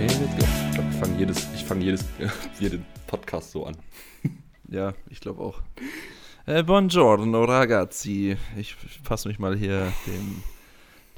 [0.00, 0.46] Okay, let's go.
[0.70, 2.04] Ich glaube, ich fange jedes, ich fange jedes,
[2.58, 3.76] jeden Podcast so an.
[4.66, 5.60] Ja, ich glaube auch.
[6.46, 8.38] Äh, buongiorno ragazzi.
[8.56, 10.42] Ich passe mich mal hier dem,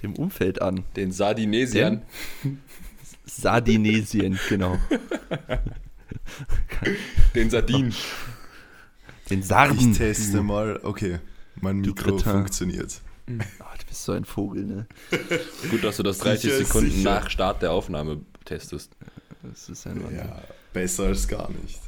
[0.03, 0.83] dem Umfeld an.
[0.97, 2.03] Den Sardinesiern.
[3.25, 4.77] Sardinesien, genau.
[7.37, 7.95] Den Sardinen.
[9.31, 9.93] Den Sarden.
[9.93, 10.81] Ich teste mal.
[10.83, 11.21] Okay,
[11.61, 13.01] mein Du Mikro funktioniert.
[13.61, 14.87] Ah, du bist so ein Vogel, ne?
[15.71, 17.11] Gut, dass du das 30 Sicher, Sekunden sicher.
[17.15, 18.93] nach Start der Aufnahme testest.
[19.43, 20.19] Das ist ein Wandel.
[20.19, 20.43] Ja,
[20.73, 21.81] besser als gar nicht.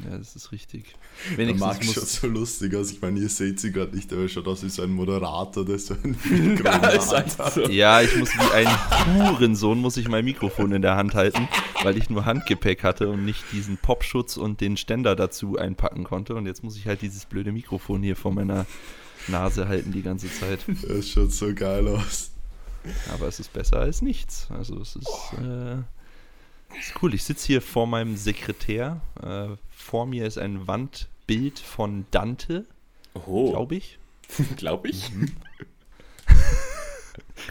[0.00, 0.96] Ja, das ist richtig.
[1.30, 2.90] Der Wenigstens Max schaut so lustig aus.
[2.90, 5.64] Ich meine, ihr seht sie gerade nicht, aber er schaut aus wie so ein Moderator,
[5.64, 7.62] der so ein Mikro Ja, der ist so.
[7.70, 8.66] ja, ich muss wie ein
[9.14, 11.48] Hurensohn muss ich mein Mikrofon in der Hand halten,
[11.84, 16.34] weil ich nur Handgepäck hatte und nicht diesen Popschutz und den Ständer dazu einpacken konnte.
[16.34, 18.66] Und jetzt muss ich halt dieses blöde Mikrofon hier vor meiner
[19.28, 20.58] Nase halten die ganze Zeit.
[20.88, 22.30] Das schaut so geil aus.
[23.12, 24.48] Aber es ist besser als nichts.
[24.50, 25.76] Also es ist, äh,
[26.78, 27.14] ist cool.
[27.14, 29.00] Ich sitze hier vor meinem Sekretär.
[29.22, 32.66] Äh, vor mir ist ein Wandbild von Dante,
[33.26, 33.98] Oh, glaube ich.
[34.56, 35.10] glaube ich.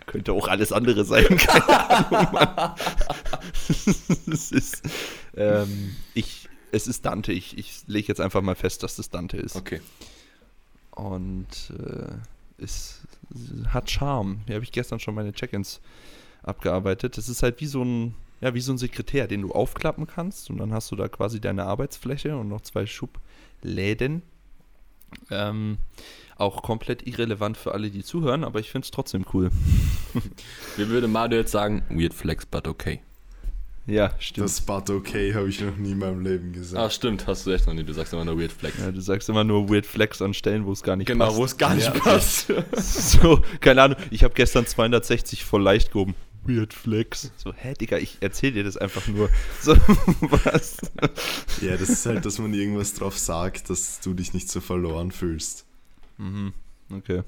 [0.07, 1.25] Könnte auch alles andere sein.
[1.37, 2.75] Keine Ahnung, Mann.
[4.27, 4.83] es ist,
[5.35, 7.31] ähm, ich, es ist Dante.
[7.31, 9.55] Ich, ich lege jetzt einfach mal fest, dass das Dante ist.
[9.55, 9.81] Okay.
[10.91, 11.47] Und
[11.79, 13.01] äh, es
[13.67, 14.41] hat Charme.
[14.45, 15.81] Hier habe ich gestern schon meine Check-ins
[16.43, 17.17] abgearbeitet.
[17.17, 20.49] Das ist halt wie so ein, ja, wie so ein Sekretär, den du aufklappen kannst
[20.49, 24.21] und dann hast du da quasi deine Arbeitsfläche und noch zwei Schubläden.
[25.29, 25.77] Ähm,
[26.35, 29.51] auch komplett irrelevant für alle, die zuhören, aber ich finde es trotzdem cool.
[30.75, 31.83] Wie würde Mario jetzt sagen?
[31.89, 33.01] Weird flex, but okay.
[33.85, 34.45] Ja, stimmt.
[34.45, 36.93] Das But okay habe ich noch nie in meinem Leben Ah, gesagt.
[36.93, 37.83] stimmt, hast du echt noch nie.
[37.83, 38.77] Du sagst immer nur Weird flex.
[38.79, 41.37] ja, du sagst immer nur Weird Flex an Stellen, wo es gar nicht Genau, passt.
[41.37, 41.91] wo es gar nicht Ja.
[41.99, 42.47] passt.
[42.77, 46.15] So, keine Ahnung, ich habe gestern 260 voll leicht gehoben.
[46.45, 47.31] Weird Flex.
[47.37, 49.29] So, hä, Digga, ich erzähl dir das einfach nur.
[49.61, 49.75] So,
[50.21, 50.77] was?
[51.61, 55.11] Ja, das ist halt, dass man irgendwas drauf sagt, dass du dich nicht so verloren
[55.11, 55.65] fühlst.
[56.17, 56.53] Mhm,
[56.93, 57.23] okay,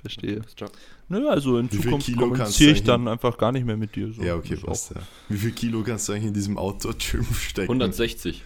[0.00, 0.42] verstehe.
[1.08, 4.12] Nö, also in Zukunft kommuniziere ich dann einfach gar nicht mehr mit dir.
[4.12, 4.22] So.
[4.22, 5.00] Ja, okay, Das passt ja.
[5.28, 7.68] Wie viel Kilo kannst du eigentlich in diesem Outdoor-Gym stecken?
[7.70, 8.42] 160.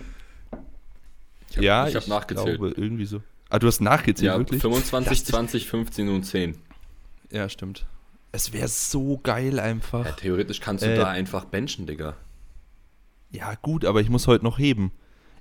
[1.50, 2.58] Ich hab, ja, ich habe nachgezählt.
[2.58, 3.20] glaube, irgendwie so.
[3.50, 4.62] Ah, du hast nachgezählt, ja, wirklich?
[4.62, 6.56] 25, Das- 20, 15 und 10.
[7.30, 7.84] Ja, stimmt.
[8.30, 10.06] Es wäre so geil einfach.
[10.06, 12.16] Ja, theoretisch kannst du Äh, da einfach benchen, Digga.
[13.30, 14.92] Ja, gut, aber ich muss heute noch heben.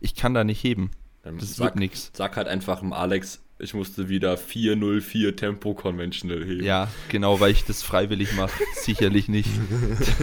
[0.01, 0.91] Ich kann da nicht heben.
[1.23, 2.11] Dann Das sag, wird nix.
[2.13, 6.63] sag halt einfach dem Alex, ich musste wieder 404 Tempo Conventional heben.
[6.63, 8.51] Ja, genau, weil ich das freiwillig mache.
[8.75, 9.49] Sicherlich nicht.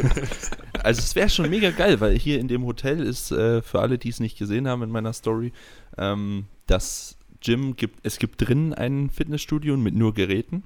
[0.82, 3.98] also es wäre schon mega geil, weil hier in dem Hotel ist, äh, für alle,
[3.98, 5.52] die es nicht gesehen haben in meiner Story,
[5.96, 10.64] ähm, das Gym gibt, es gibt drinnen ein Fitnessstudio mit nur Geräten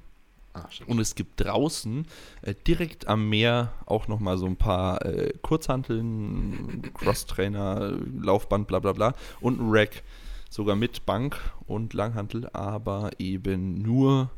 [0.55, 2.05] Ah, und es gibt draußen
[2.43, 8.93] äh, direkt am Meer auch nochmal so ein paar äh, Kurzhanteln, Crosstrainer, Laufband, bla bla
[8.93, 10.03] bla und ein Rack,
[10.53, 14.29] sogar mit Bank und Langhantel, aber eben nur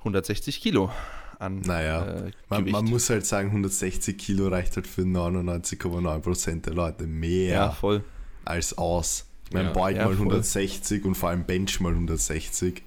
[0.00, 0.90] 160 Kilo
[1.38, 6.74] an Naja, äh, Man, man muss halt sagen, 160 Kilo reicht halt für 99,9% der
[6.74, 8.04] Leute mehr ja, voll.
[8.44, 9.24] als aus.
[9.46, 9.72] Ich meine, Ja.
[9.72, 10.26] Bike Ja, mal voll.
[10.26, 12.82] 160 und vor allem Bench mal 160.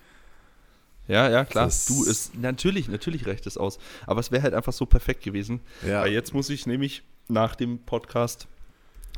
[1.08, 1.66] Ja, ja, klar.
[1.66, 3.80] Das- du, ist natürlich, natürlich reicht es aus.
[4.06, 5.62] Aber es wäre halt einfach so perfekt gewesen.
[5.86, 8.48] Ja, Weil jetzt muss ich nämlich nach dem Podcast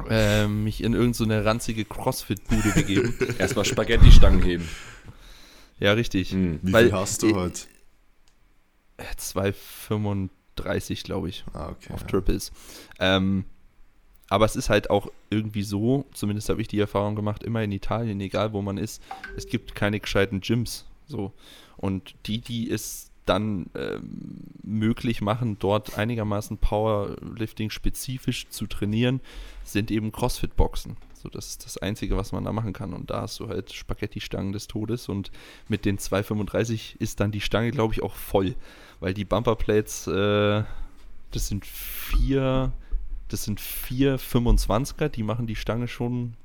[0.10, 3.16] äh, mich in irgendeine ranzige Crossfit-Bude begeben.
[3.40, 4.68] Erstmal Spaghetti-Stangen heben.
[5.80, 6.32] ja, richtig.
[6.32, 6.60] Hm.
[6.62, 7.62] wie weil- viel hast du heute?
[8.98, 11.94] Äh, 2,35 glaube ich, Ah, okay.
[11.94, 12.08] auf ja.
[12.08, 12.52] Triples.
[13.00, 13.46] Ähm,
[14.30, 17.72] aber es ist halt auch irgendwie so, zumindest habe ich die Erfahrung gemacht, immer in
[17.72, 19.02] Italien, egal wo man ist,
[19.36, 20.86] es gibt keine gescheiten Gyms.
[21.08, 21.34] So.
[21.78, 29.22] Und die, die es dann ähm, möglich machen, dort einigermaßen Powerlifting-spezifisch zu trainieren,
[29.64, 30.98] sind eben CrossFit-Boxen.
[31.14, 32.94] So, das ist das Einzige, was man da machen kann.
[32.94, 35.32] Und da hast du halt Spaghetti-Stangen des Todes und
[35.70, 38.56] mit den 2,35 ist dann die Stange, glaube ich, auch voll.
[39.00, 40.64] Weil die Bumperplates, äh,
[41.32, 42.74] das sind vier,
[43.30, 46.36] das sind vier 25er, die machen die Stange schon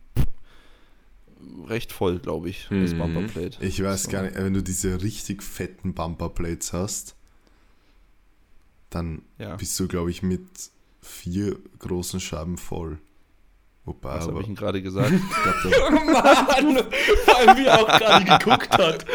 [1.66, 2.98] recht voll, glaube ich, das Mhm.
[2.98, 3.64] Bumperplate.
[3.64, 4.10] Ich weiß So.
[4.10, 7.14] gar nicht, wenn du diese richtig fetten Bumperplates hast,
[8.90, 10.42] dann Ja, bist du, glaube ich, mit
[11.02, 12.98] vier großen Scheiben voll.
[13.84, 15.12] Wobei, was habe aber ich denn gerade gesagt?
[15.60, 16.86] ich glaube, Mann!
[17.24, 19.06] Vor allem, wie er auch gerade geguckt hat.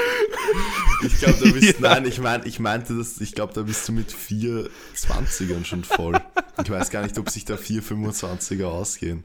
[1.03, 3.93] Ich glaub, da bist nein, ich, mein, ich meinte das, ich glaube, da bist du
[3.93, 6.19] mit vier 20ern schon voll.
[6.63, 9.23] Ich weiß gar nicht, ob sich da vier 25er ausgehen.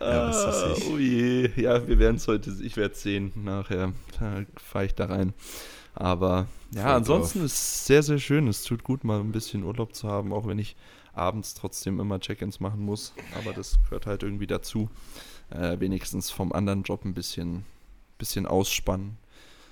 [0.00, 0.84] Ja, was weiß ich.
[0.84, 3.92] Ah, Oh je, ja, wir werden es heute, ich werde es sehen nachher.
[4.18, 5.34] Da fahre ich da rein.
[5.94, 8.48] Aber ja, Voll ansonsten ist es sehr, sehr schön.
[8.48, 10.76] Es tut gut, mal ein bisschen Urlaub zu haben, auch wenn ich
[11.12, 13.12] abends trotzdem immer Check-ins machen muss.
[13.38, 14.88] Aber das gehört halt irgendwie dazu.
[15.50, 17.64] Äh, wenigstens vom anderen Job ein bisschen,
[18.18, 19.18] bisschen ausspannen.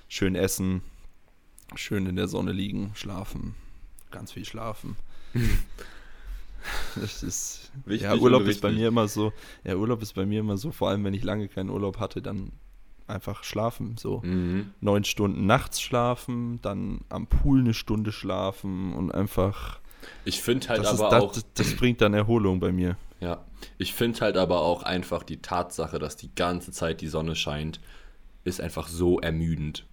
[0.08, 0.82] Schön essen,
[1.76, 3.54] schön in der Sonne liegen, schlafen,
[4.10, 4.96] ganz viel schlafen.
[6.96, 7.70] Das ist.
[7.84, 9.32] Wichtig ja, Urlaub ist bei mir immer so.
[9.64, 12.20] Ja, Urlaub ist bei mir immer so, vor allem wenn ich lange keinen Urlaub hatte,
[12.20, 12.50] dann
[13.06, 13.96] einfach schlafen.
[13.96, 14.72] So Mhm.
[14.80, 19.78] neun Stunden nachts schlafen, dann am Pool eine Stunde schlafen und einfach.
[20.24, 22.96] Ich finde halt Das, ist, aber das, auch, das, das bringt dann Erholung bei mir.
[23.20, 23.44] ja,
[23.78, 27.80] ich finde halt aber auch einfach die Tatsache, dass die ganze Zeit die Sonne scheint,
[28.44, 29.86] ist einfach so ermüdend.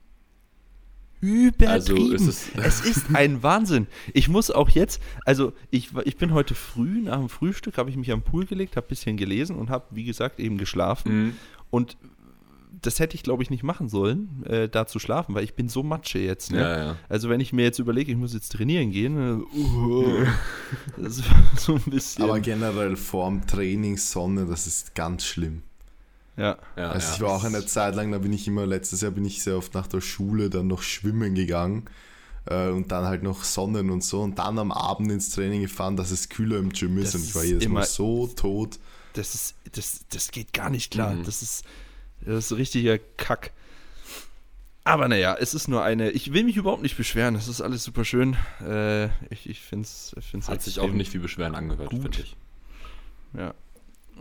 [1.22, 1.72] Übertrieben.
[1.72, 3.88] Also ist es- es ist ein Wahnsinn.
[4.14, 7.90] Ich muss auch jetzt, also ich, war- ich bin heute früh nach dem Frühstück, habe
[7.90, 11.26] ich mich am Pool gelegt, habe ein bisschen gelesen und habe, wie gesagt, eben geschlafen.
[11.28, 11.34] Mhm.
[11.72, 11.98] Und
[12.82, 15.70] das hätte ich, glaube ich, nicht machen sollen, äh, da zu schlafen, weil ich bin
[15.70, 16.52] so matsche jetzt.
[16.52, 16.60] Ne?
[16.60, 16.98] Ja, ja.
[17.10, 20.26] Also wenn ich mir jetzt überlege, ich muss jetzt trainieren gehen, uh,
[20.98, 21.26] das ist
[21.58, 22.26] so ein bisschen.
[22.26, 25.64] Aber generell vorm Training Sonne, das ist ganz schlimm.
[26.38, 26.58] Ja.
[26.76, 27.14] ja, Also ja.
[27.16, 29.58] ich war auch eine Zeit lang, da bin ich immer, letztes Jahr bin ich sehr
[29.58, 31.86] oft nach der Schule dann noch schwimmen gegangen
[32.46, 35.96] äh, und dann halt noch Sonnen und so und dann am Abend ins Training gefahren,
[35.98, 38.80] dass es kühler im Gym ist Das und ich war jedes Mal immer- so tot.
[39.14, 41.14] Das ist, das, das geht gar nicht klar.
[41.14, 41.24] Mhm.
[41.24, 41.64] Das ist,
[42.22, 43.52] das ist richtiger Kack.
[44.84, 46.12] Aber naja, es ist nur eine.
[46.12, 47.34] Ich will mich überhaupt nicht beschweren.
[47.36, 48.36] Es ist alles super schön.
[48.62, 52.36] Äh, ich ich finde es find's Hat sich auch nicht wie Beschweren angehört, finde ich.
[53.34, 53.54] Ja.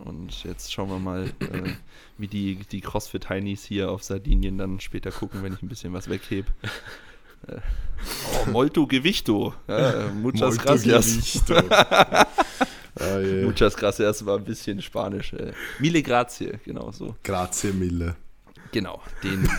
[0.03, 1.73] Und jetzt schauen wir mal, äh,
[2.17, 6.09] wie die, die CrossFit-Heinis hier auf Sardinien dann später gucken, wenn ich ein bisschen was
[6.09, 6.47] weghebe.
[7.47, 7.59] Äh,
[8.45, 9.53] oh, molto Gewichto.
[9.67, 11.43] Ja, muchas Molto gracias.
[12.97, 13.43] Ah, je.
[13.43, 15.33] Muchas gracias war ein bisschen Spanisch.
[15.33, 17.13] Äh, mille grazie, genau so.
[17.23, 18.15] Grazie Mille.
[18.71, 19.49] Genau, den,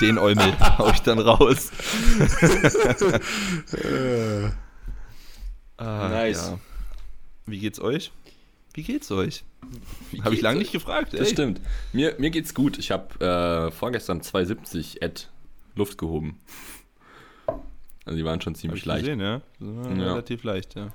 [0.00, 1.72] den Eumel hau ich dann raus.
[3.72, 4.50] Äh,
[5.78, 6.48] Ah, Nice.
[6.52, 6.58] Ja.
[7.46, 8.12] Wie geht's euch?
[8.76, 9.42] Wie geht's euch?
[10.22, 11.14] Habe ich lange nicht gefragt.
[11.14, 11.26] Das ey.
[11.32, 11.62] stimmt.
[11.94, 12.76] Mir, mir geht's gut.
[12.76, 15.22] Ich habe äh, vorgestern 270 Ad
[15.74, 16.38] Luft gehoben.
[18.04, 19.04] Also die waren schon ziemlich ich leicht.
[19.06, 19.40] gesehen, ja.
[19.60, 20.10] Ja.
[20.10, 20.92] Relativ leicht, ja.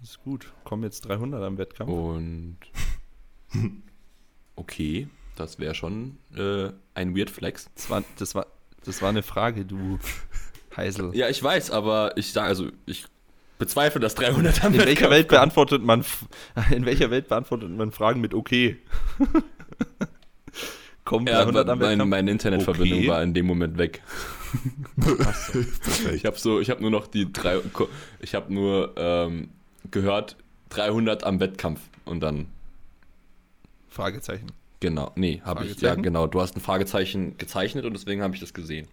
[0.00, 0.52] Das ist gut.
[0.64, 1.92] Kommen jetzt 300 am Wettkampf.
[1.92, 2.58] Und
[4.56, 5.06] okay,
[5.36, 7.70] das wäre schon äh, ein Weird Flex.
[7.76, 8.48] Das, war, das, war,
[8.84, 10.00] das war eine Frage, du
[10.76, 11.14] Heisel.
[11.14, 13.06] Ja, ich weiß, aber ich sage, also ich
[13.58, 16.04] bezweifle, dass 300 am In welcher Welt beantwortet man
[16.70, 18.76] in welcher Welt beantwortet man Fragen mit okay?
[21.04, 23.08] Kommen Ja, 300 am mein, meine Internetverbindung Okay.
[23.08, 24.02] war in dem Moment weg.
[26.14, 27.60] Ich habe so, ich habe nur noch die drei,
[28.20, 29.50] ich habe nur ähm,
[29.90, 30.36] gehört
[30.70, 32.46] 300 am Wettkampf und dann
[33.90, 34.52] Fragezeichen.
[34.80, 36.26] genau, nee, habe ich ja genau.
[36.26, 38.88] Du hast ein Fragezeichen gezeichnet und deswegen habe ich das gesehen.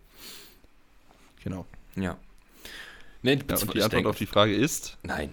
[1.43, 1.65] Genau.
[1.95, 2.17] Ja.
[3.23, 5.31] Nee, Ja, und die Antwort denk- auf die Frage ist, Nein.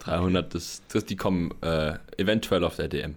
[0.00, 3.16] 300, das, das, die kommen äh, eventuell auf der DM.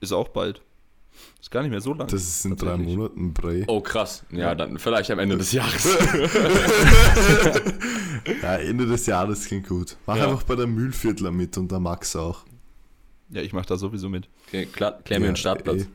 [0.00, 0.60] ist auch bald.
[1.40, 2.08] Ist gar nicht mehr so lang.
[2.08, 2.76] Das ist in drei.
[2.76, 3.64] Monaten, Bre.
[3.68, 4.24] Oh, krass.
[4.30, 5.86] Ja, dann vielleicht am Ende des Jahres.
[8.42, 9.96] Ja, Ende des Jahres klingt gut.
[10.06, 10.24] Mach Ja.
[10.24, 12.44] einfach bei der Mühlviertler mit und der Max auch.
[13.30, 14.28] Ja, ich mache da sowieso mit.
[14.46, 15.82] Okay, klar, klär mir Ja, einen Startplatz.
[15.82, 15.86] eh.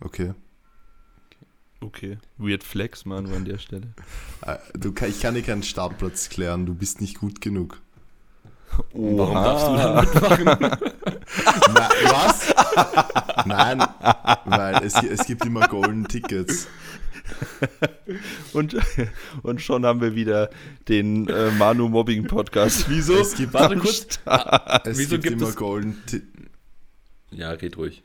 [0.00, 0.32] Okay.
[1.84, 2.18] Okay.
[2.38, 3.88] Weird Flex, Manu, an der Stelle.
[4.46, 7.80] Äh, Du, ich kann dir keinen Startplatz klären, du bist nicht gut genug.
[8.92, 10.78] Warum darfst du dann mitmachen?
[11.74, 12.54] Na, was?
[13.46, 13.84] Nein,
[14.46, 16.66] weil es, es gibt immer Golden Tickets.
[18.52, 18.76] Und,
[19.42, 20.50] und schon haben wir wieder
[20.88, 22.86] den äh, Manu Mobbing Podcast.
[22.88, 23.14] Wieso?
[23.18, 24.18] Es gibt, Warte kurz.
[24.84, 26.22] es Wieso gibt, gibt immer es- Golden Ti
[27.30, 28.02] Ja, red ruhig.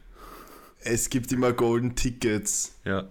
[0.81, 2.73] Es gibt immer Golden Tickets.
[2.85, 3.07] Ja.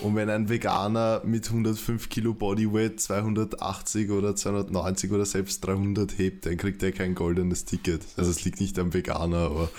[0.00, 6.46] Und wenn ein Veganer mit 105 Kilo Bodyweight 280 oder 290 oder selbst 300 hebt,
[6.46, 8.02] dann kriegt er kein goldenes Ticket.
[8.16, 9.70] Also es liegt nicht am Veganer, aber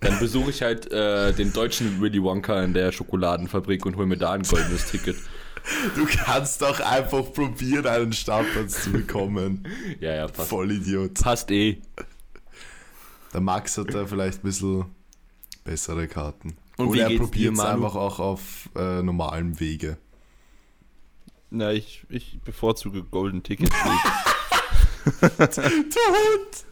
[0.00, 4.16] Dann besuche ich halt äh, den deutschen Willy Wonka in der Schokoladenfabrik und hole mir
[4.16, 5.16] da ein goldenes Ticket.
[5.94, 9.66] du kannst doch einfach probieren, einen Startplatz zu bekommen.
[10.00, 10.48] Ja, ja, passt.
[10.48, 11.14] Vollidiot.
[11.14, 11.80] Passt eh.
[13.32, 14.86] Der Max hat da vielleicht ein bisschen
[15.64, 16.56] bessere Karten.
[16.76, 19.98] Und Oder wie er probiert es einfach auch auf äh, normalem Wege.
[21.50, 23.74] Na, ich, ich bevorzuge Golden Tickets.
[25.04, 26.64] Du Hund!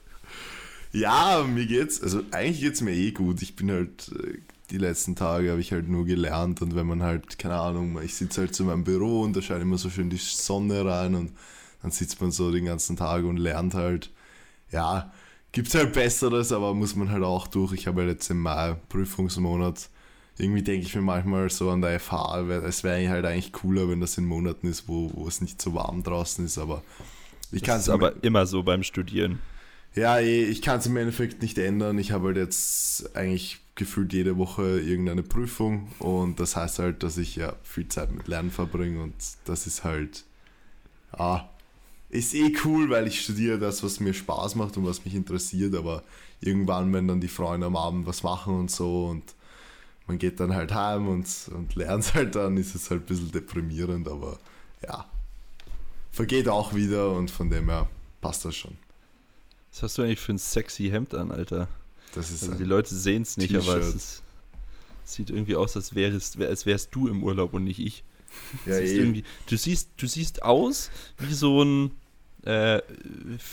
[0.92, 3.42] Ja, mir geht's, also eigentlich geht's mir eh gut.
[3.42, 4.38] Ich bin halt, äh,
[4.70, 8.14] die letzten Tage habe ich halt nur gelernt und wenn man halt, keine Ahnung, ich
[8.14, 11.32] sitze halt zu meinem Büro und da scheint immer so schön die Sonne rein und
[11.82, 14.10] dann sitzt man so den ganzen Tag und lernt halt,
[14.70, 15.12] ja,
[15.52, 17.72] gibt's halt Besseres, aber muss man halt auch durch.
[17.72, 19.88] Ich habe halt jetzt im Mai Prüfungsmonat.
[20.38, 23.88] irgendwie denke ich mir manchmal so an der FH, weil es wäre halt eigentlich cooler,
[23.88, 26.82] wenn das in Monaten ist, wo, wo es nicht so warm draußen ist, aber
[27.52, 29.40] ich kann es aber immer so beim Studieren.
[29.94, 31.98] Ja, eh, ich kann es im Endeffekt nicht ändern.
[31.98, 37.16] Ich habe halt jetzt eigentlich gefühlt jede Woche irgendeine Prüfung und das heißt halt, dass
[37.18, 39.14] ich ja viel Zeit mit Lernen verbringe und
[39.46, 40.24] das ist halt,
[41.12, 41.48] ah,
[42.10, 45.74] ist eh cool, weil ich studiere das, was mir Spaß macht und was mich interessiert,
[45.74, 46.02] aber
[46.40, 49.34] irgendwann, wenn dann die Freunde am Abend was machen und so und
[50.06, 53.30] man geht dann halt heim und, und lernt halt dann, ist es halt ein bisschen
[53.30, 54.38] deprimierend, aber
[54.82, 55.08] ja,
[56.10, 57.88] vergeht auch wieder und von dem her
[58.20, 58.76] passt das schon.
[59.70, 61.68] Was hast du eigentlich für ein sexy Hemd an, Alter?
[62.14, 64.22] Das ist Also die Leute sehen es nicht, aber es ist,
[65.04, 68.02] sieht irgendwie aus, als wärst, als wärst du im Urlaub und nicht ich.
[68.66, 69.22] ja, siehst eh.
[69.46, 71.92] du, siehst, du siehst aus wie so ein
[72.44, 72.80] äh,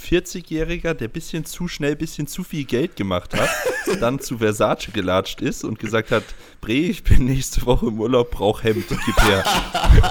[0.10, 3.50] 40-Jähriger, der bisschen zu schnell, bisschen zu viel Geld gemacht hat,
[4.00, 6.24] dann zu Versace gelatscht ist und gesagt hat,
[6.62, 9.44] Bre, ich bin nächste Woche im Urlaub, brauch Hemd, gib her.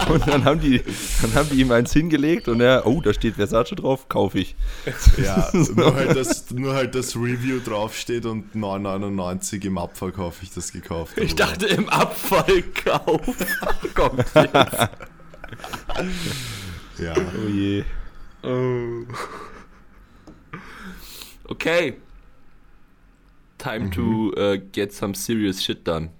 [0.09, 0.83] Und dann haben die,
[1.23, 4.57] dann haben die ihm eins hingelegt und er, oh, da steht Versace drauf, kaufe ich.
[5.23, 10.73] Ja, nur halt, dass, nur halt das Review draufsteht und 9,99 im Abverkauf ich das
[10.73, 11.25] gekauft habe.
[11.25, 13.21] Ich dachte im Abfallkauf.
[13.95, 14.35] Kommt jetzt.
[16.99, 17.85] Ja, Oh je.
[21.49, 21.97] Okay.
[23.59, 26.11] Time to uh, get some serious shit done.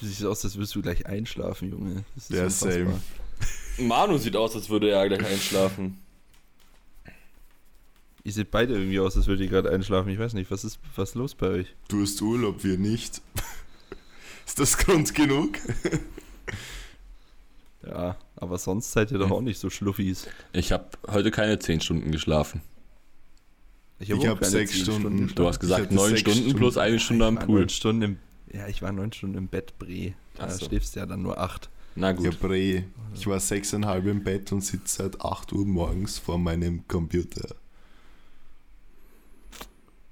[0.00, 2.04] Du siehst aus, als würdest du gleich einschlafen, Junge.
[2.14, 2.72] Das ist Ja, unfassbar.
[2.72, 3.88] same.
[3.88, 5.98] Manu sieht aus, als würde er gleich einschlafen.
[8.22, 10.08] Ihr seht beide irgendwie aus, als würdet ihr gerade einschlafen.
[10.10, 11.74] Ich weiß nicht, was ist was ist los bei euch?
[11.88, 13.20] du hast Urlaub, wir nicht.
[14.46, 15.58] Ist das Grund genug?
[17.86, 20.26] Ja, aber sonst seid ihr doch auch nicht so schluffis.
[20.52, 22.60] Ich habe heute keine 10 Stunden geschlafen.
[23.98, 25.32] Ich auch hab keine sechs zehn Stunden.
[25.34, 26.56] Du hast gesagt hatte 9 sechs Stunden, Stunden.
[26.58, 27.68] plus eine Stunde am Pool.
[27.70, 28.18] Stunden im,
[28.52, 30.14] ja, ich war neun Stunden im Bett, Bre.
[30.36, 30.66] Da so.
[30.66, 31.70] schläfst du ja dann nur acht.
[31.94, 32.40] Na Ja, gut.
[32.40, 37.54] Bre, ich war sechseinhalb im Bett und sitze seit 8 Uhr morgens vor meinem Computer.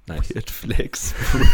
[0.07, 0.35] Nice.
[0.35, 1.15] Weird Flex.
[1.35, 1.47] Und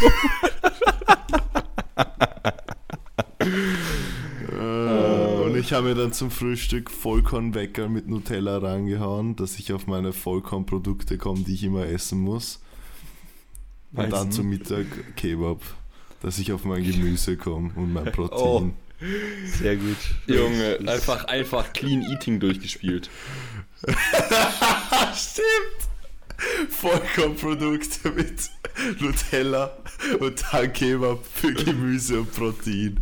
[5.58, 11.18] ich habe mir dann zum Frühstück Vollkornwecker mit Nutella rangehauen, dass ich auf meine Vollkornprodukte
[11.18, 12.60] komme, die ich immer essen muss.
[13.92, 14.10] Und Nice.
[14.10, 14.86] dann zum Mittag
[15.16, 15.60] Kebab,
[16.22, 18.38] dass ich auf mein Gemüse komme und mein Protein.
[18.40, 18.70] Oh.
[19.46, 19.96] Sehr gut.
[20.26, 23.08] Junge, einfach, einfach Clean Eating durchgespielt.
[25.14, 25.88] Stimmt!
[26.68, 28.50] Vollkornprodukte mit
[29.00, 29.76] Nutella
[30.20, 33.00] und dann Kebab für Gemüse und Protein.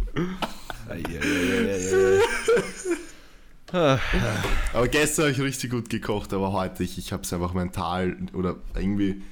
[4.73, 8.17] Aber gestern habe ich richtig gut gekocht, aber heute, ich, ich habe es einfach mental
[8.33, 9.23] oder irgendwie,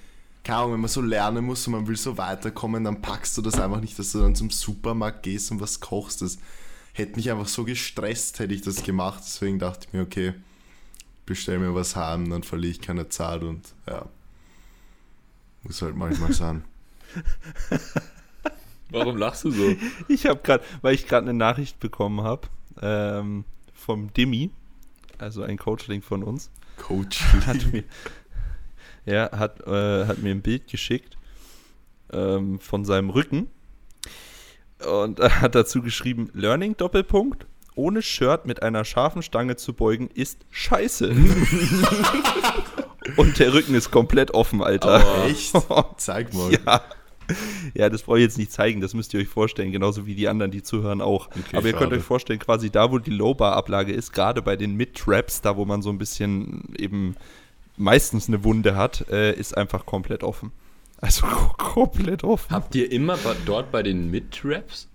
[0.43, 3.43] keine Ahnung, wenn man so lernen muss und man will so weiterkommen, dann packst du
[3.43, 6.23] das einfach nicht, dass du dann zum Supermarkt gehst und was kochst.
[6.23, 6.39] Das
[6.93, 9.23] hätte mich einfach so gestresst, hätte ich das gemacht.
[9.25, 10.35] Deswegen dachte ich mir, okay,
[11.27, 14.07] bestell mir was heim, dann verliere ich keine Zeit und ja,
[15.63, 16.65] muss halt manchmal sein.
[18.95, 19.77] Warum lachst du so?
[20.09, 22.49] Ich habe gerade, weil ich gerade eine Nachricht bekommen habe
[22.81, 24.51] ähm, vom Dimi,
[25.19, 27.23] also ein Coachling von uns, Coach.
[27.47, 27.85] hat mir,
[29.05, 31.17] ja, hat, äh, hat mir ein Bild geschickt
[32.13, 33.49] ähm, von seinem Rücken
[34.87, 40.45] und hat dazu geschrieben, Learning Doppelpunkt, ohne Shirt mit einer scharfen Stange zu beugen, ist
[40.51, 41.11] scheiße.
[43.17, 45.05] und der Rücken ist komplett offen, Alter.
[45.05, 45.27] Aua.
[45.27, 45.53] Echt?
[45.97, 46.53] Zeig mal.
[46.53, 46.85] Ja.
[47.75, 50.29] Ja, das brauche ich jetzt nicht zeigen, das müsst ihr euch vorstellen, genauso wie die
[50.29, 51.29] anderen, die zuhören auch.
[51.29, 51.97] Okay, Aber ihr könnt schade.
[51.97, 55.83] euch vorstellen, quasi da, wo die Low-Bar-Ablage ist, gerade bei den Mid-Traps, da wo man
[55.83, 57.17] so ein bisschen eben
[57.77, 60.53] meistens eine Wunde hat, äh, ist einfach komplett offen.
[61.01, 61.27] Also
[61.59, 62.51] komplett offen.
[62.55, 64.89] Habt ihr immer dort bei den Mid-Raps?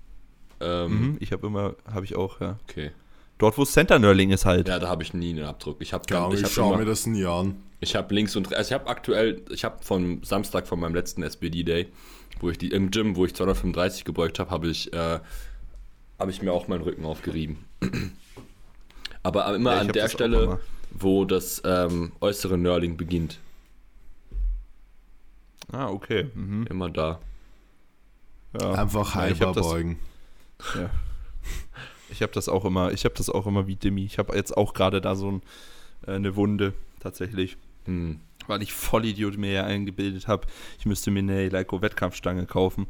[0.61, 2.57] Ähm, Mhm, ich habe immer, habe ich auch, ja.
[2.69, 2.91] Okay.
[3.37, 4.67] Dort, wo Center Nurling ist halt.
[4.67, 5.77] Ja, da habe ich nie einen Abdruck.
[5.79, 7.55] Ich habe Ja, ich ich hab schaue mir das nie an.
[7.79, 11.23] Ich habe links und also ich habe aktuell, ich habe vom Samstag von meinem letzten
[11.23, 11.87] SBD Day,
[12.39, 15.19] wo ich die im Gym, wo ich 235 gebeugt habe, habe ich äh,
[16.19, 17.65] habe ich mir auch meinen Rücken aufgerieben.
[19.23, 20.59] Aber immer Ja, an hab der Stelle,
[20.91, 23.39] wo das ähm, äußere Nurling beginnt,
[25.71, 26.29] Ah, okay.
[26.33, 26.65] Mhm.
[26.67, 27.19] immer da.
[28.59, 28.71] Ja.
[28.73, 29.99] Einfach Ja, ich hab halber das- beugen.
[30.75, 30.89] Ja.
[32.09, 34.03] Ich habe das auch immer, ich habe das auch immer wie Dimmi.
[34.03, 35.41] Ich habe jetzt auch gerade da so ein,
[36.07, 37.55] äh, eine Wunde tatsächlich,
[37.85, 38.19] Hm.
[38.49, 40.47] Weil ich Vollidiot mir ja eingebildet habe,
[40.79, 42.87] ich müsste mir eine Eleiko Wettkampfstange kaufen.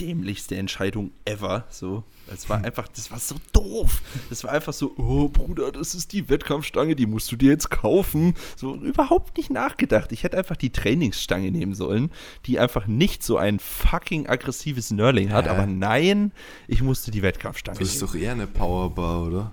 [0.00, 1.64] dämlichste Entscheidung ever.
[1.70, 4.02] So, es war einfach, das war so doof.
[4.28, 7.70] Das war einfach so, oh Bruder, das ist die Wettkampfstange, die musst du dir jetzt
[7.70, 8.34] kaufen.
[8.56, 10.10] So überhaupt nicht nachgedacht.
[10.12, 12.10] Ich hätte einfach die Trainingsstange nehmen sollen,
[12.46, 15.46] die einfach nicht so ein fucking aggressives Nurling hat.
[15.46, 15.50] Hä?
[15.50, 16.32] Aber nein,
[16.66, 18.06] ich musste die Wettkampfstange Das ist nehmen.
[18.12, 19.52] doch eher eine Powerbar, oder?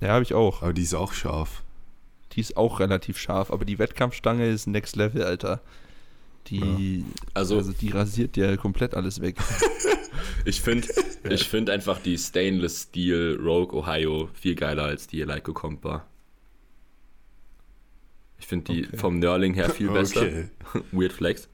[0.00, 0.62] Ja, habe ich auch.
[0.62, 1.63] Aber die ist auch scharf.
[2.34, 5.60] Die ist auch relativ scharf, aber die Wettkampfstange ist Next Level, Alter.
[6.48, 9.36] Die, Also- also die rasiert dir komplett alles weg.
[10.46, 10.88] Ich finde
[11.30, 16.06] ich find einfach die Stainless Steel Rogue Ohio viel geiler als die Eleiko Compa.
[18.38, 18.96] Ich finde die Okay.
[18.96, 20.20] vom Nurling her viel besser.
[20.22, 20.48] Okay.
[20.92, 21.48] Weird Flex.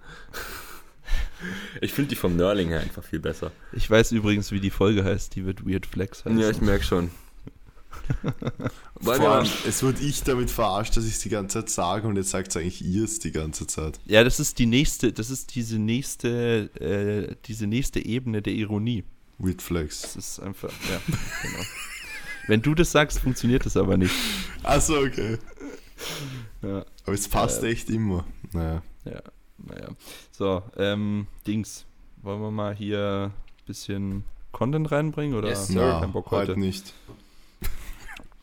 [1.81, 3.53] Ich finde die vom Nurling her einfach viel besser.
[3.73, 5.35] Ich weiß übrigens, wie die Folge heißt.
[5.37, 6.39] Die wird Weird Flex heißen.
[6.39, 7.11] Ja, ich merke schon.
[9.00, 12.16] Wir allem, es wird ich damit verarscht, dass ich es die ganze Zeit sage und
[12.16, 13.99] jetzt sagt es eigentlich ihr es die ganze Zeit.
[14.04, 19.04] Ja, das ist die nächste, das ist diese nächste, äh, diese nächste Ebene der Ironie.
[19.38, 20.02] Weird Flex.
[20.02, 21.00] Das ist einfach, ja,
[21.42, 21.64] genau.
[22.47, 24.14] Wenn du das sagst, funktioniert das aber nicht.
[24.62, 25.38] Achso, okay.
[26.62, 27.70] Ja, Aber es passt Äh.
[27.73, 28.26] echt immer.
[28.52, 28.82] Naja.
[29.06, 29.23] ja,
[29.59, 29.88] naja.
[30.32, 31.87] So, ähm, Dings.
[32.23, 36.61] Wollen wir mal hier ein bisschen Content reinbringen oder Yes, Na, keinen Bock heute heute?
[36.61, 36.92] nicht.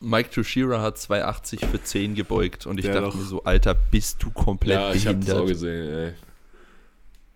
[0.00, 3.74] Mike Toshira hat 280 für 10 gebeugt und ich Der dachte doch- mir so, Alter,
[3.74, 5.48] bist du komplett ja, ich habe das auch behindert?
[5.54, 5.94] gesehen.
[5.94, 6.12] Ey.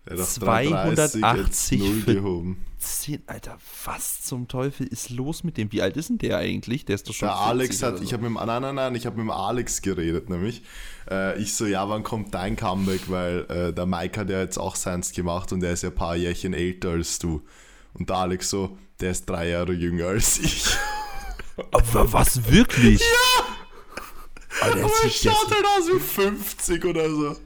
[0.05, 2.67] Er auf 280 330 jetzt null für- gehoben.
[2.79, 5.71] 10, Alter, was zum Teufel ist los mit dem?
[5.71, 6.85] Wie alt ist denn der eigentlich?
[6.85, 8.13] Der ist doch schon Der 40 Alex hat, oder ich so.
[8.15, 10.63] habe mit dem, nein, nein, nein, ich habe mit dem Alex geredet, nämlich.
[11.09, 13.03] Äh, ich so, ja, wann kommt dein Comeback?
[13.09, 15.95] Weil äh, der Mike hat ja jetzt auch seins gemacht und der ist ja ein
[15.95, 17.43] paar Jährchen älter als du.
[17.95, 20.65] Und der Alex so, der ist drei Jahre jünger als ich.
[21.71, 23.01] Aber was wirklich?
[23.01, 23.45] Ja!
[24.61, 27.37] Alter, der, Aber er schaut halt aus wie 50 oder so.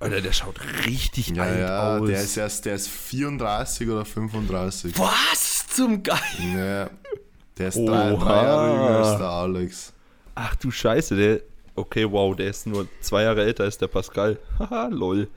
[0.00, 2.06] Alter, der schaut richtig Ja, alt ja, aus.
[2.08, 4.98] der ist erst, der ist 34 oder 35.
[4.98, 6.18] Was zum Geil?
[6.54, 6.90] Ja,
[7.58, 9.92] der ist drei, drei Jahre jünger als der Alex.
[10.34, 11.40] Ach du Scheiße, der.
[11.76, 14.38] Okay, wow, der ist nur zwei Jahre älter als der Pascal.
[14.58, 15.28] Haha, lol.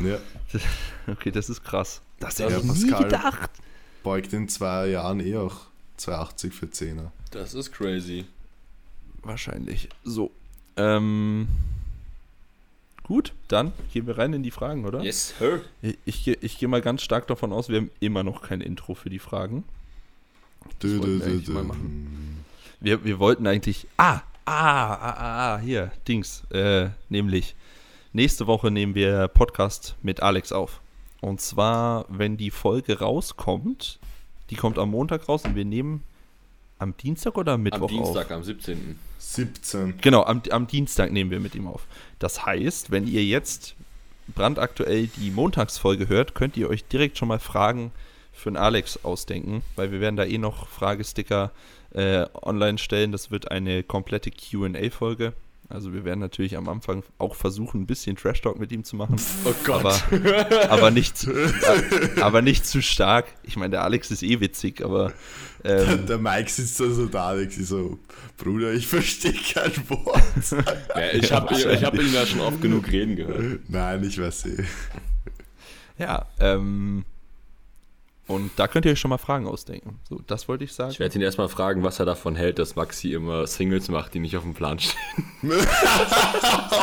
[0.00, 0.16] Ja,
[1.06, 2.00] Okay, das ist krass.
[2.18, 3.04] Das Ja, hätte ich nie Pascal.
[3.04, 3.50] gedacht.
[4.02, 5.54] beugt in zwei Jahren eh auch
[5.98, 7.10] 280 für 10er.
[7.34, 8.26] Das ist crazy.
[9.22, 9.88] Wahrscheinlich.
[10.04, 10.30] So.
[10.76, 11.48] Ähm.
[13.02, 15.02] Gut, dann gehen wir rein in die Fragen, oder?
[15.02, 15.60] Yes, sir.
[15.82, 18.94] Ich, ich, ich gehe mal ganz stark davon aus, wir haben immer noch kein Intro
[18.94, 19.64] für die Fragen.
[20.82, 21.76] Dö, wollten wir dö, mal
[22.80, 23.88] Wir, wir wollten eigentlich.
[23.98, 26.44] Ah, ah, ah, ah, ah, hier, Dings.
[26.50, 27.56] Äh, nämlich,
[28.12, 30.80] nächste Woche nehmen wir Podcast mit Alex auf.
[31.20, 33.98] Und zwar, wenn die Folge rauskommt,
[34.50, 36.04] die kommt am Montag raus und wir nehmen
[36.84, 38.32] am Dienstag oder am Mittwoch Am Dienstag, auf?
[38.32, 38.98] am 17.
[39.18, 39.98] 17.
[40.00, 41.86] Genau, am, am Dienstag nehmen wir mit ihm auf.
[42.18, 43.74] Das heißt, wenn ihr jetzt
[44.28, 47.90] brandaktuell die Montagsfolge hört, könnt ihr euch direkt schon mal Fragen
[48.32, 51.52] für den Alex ausdenken, weil wir werden da eh noch Fragesticker
[51.94, 53.12] äh, online stellen.
[53.12, 55.32] Das wird eine komplette QA-Folge.
[55.68, 58.96] Also wir werden natürlich am Anfang auch versuchen, ein bisschen Trash Talk mit ihm zu
[58.96, 59.16] machen.
[59.44, 59.80] Oh Gott.
[59.84, 61.32] Aber, aber, nicht, zu-
[62.20, 63.26] aber nicht zu stark.
[63.42, 65.12] Ich meine, der Alex ist eh witzig, aber
[65.64, 67.98] ähm, Der Mike sitzt da so da, Alex, ich so,
[68.36, 70.22] Bruder, ich verstehe kein Wort.
[70.94, 73.60] ja, ich habe ich hab ihn ja schon oft genug reden gehört.
[73.68, 74.64] Nein, ich weiß eh.
[75.98, 77.04] Ja, ähm,
[78.26, 80.00] und da könnt ihr euch schon mal Fragen ausdenken.
[80.08, 80.92] So, das wollte ich sagen.
[80.92, 84.20] Ich werde ihn erstmal fragen, was er davon hält, dass Maxi immer Singles macht, die
[84.20, 84.96] nicht auf dem Plan stehen.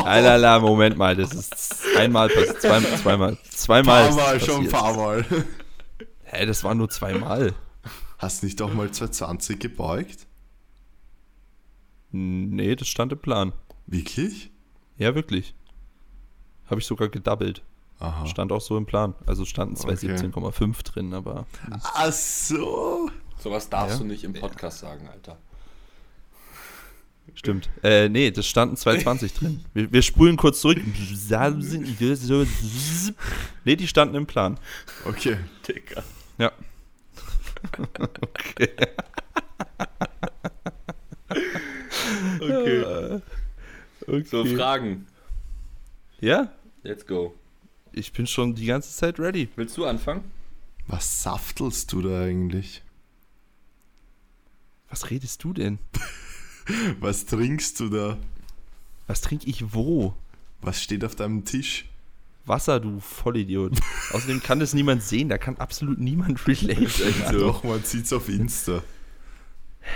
[0.06, 4.08] Alala, Moment mal, das ist einmal passiert, zweimal, zweimal, zweimal.
[4.10, 5.26] Paar Mal, schon ein paar Mal.
[6.24, 7.54] Hä, das war nur zweimal.
[8.18, 10.28] Hast du nicht doch mal 220 gebeugt?
[12.12, 13.54] Nee, das stand im Plan.
[13.88, 14.52] Wirklich?
[14.98, 15.56] Ja, wirklich.
[16.66, 17.64] Habe ich sogar gedoubled.
[18.02, 18.26] Aha.
[18.26, 19.14] Stand auch so im Plan.
[19.28, 19.94] Also standen Okay.
[19.94, 21.46] 217,5 drin, aber
[21.84, 23.10] Ach so.
[23.38, 24.04] Sowas darfst Ja.
[24.04, 25.38] du nicht im Podcast sagen, Alter.
[27.36, 27.70] stimmt.
[27.84, 29.64] Äh, nee, das standen 220 drin.
[29.74, 30.80] Wir, wir spulen kurz zurück.
[33.64, 34.60] Nee, die standen im Plan.
[35.06, 35.38] Okay.
[35.68, 36.04] Dicker.
[36.38, 36.52] Ja.
[38.50, 38.70] Okay.
[44.08, 44.24] okay.
[44.26, 45.06] So, Fragen.
[46.20, 46.50] Ja,
[46.84, 47.36] Let's go.
[47.94, 49.50] Ich bin schon die ganze Zeit ready.
[49.56, 50.24] Willst du anfangen?
[50.88, 52.82] Was saftelst du da eigentlich?
[54.90, 55.80] Was redest du denn?
[57.00, 58.18] Was trinkst du da?
[59.08, 60.14] Was trinke ich wo?
[60.62, 61.86] Was steht auf deinem Tisch?
[62.46, 63.80] Wasser, du Vollidiot.
[64.12, 66.82] Außerdem kann das niemand sehen, da kann absolut niemand relate.
[67.20, 67.40] Ja, Also.
[67.40, 68.84] doch, man sieht's auf Insta.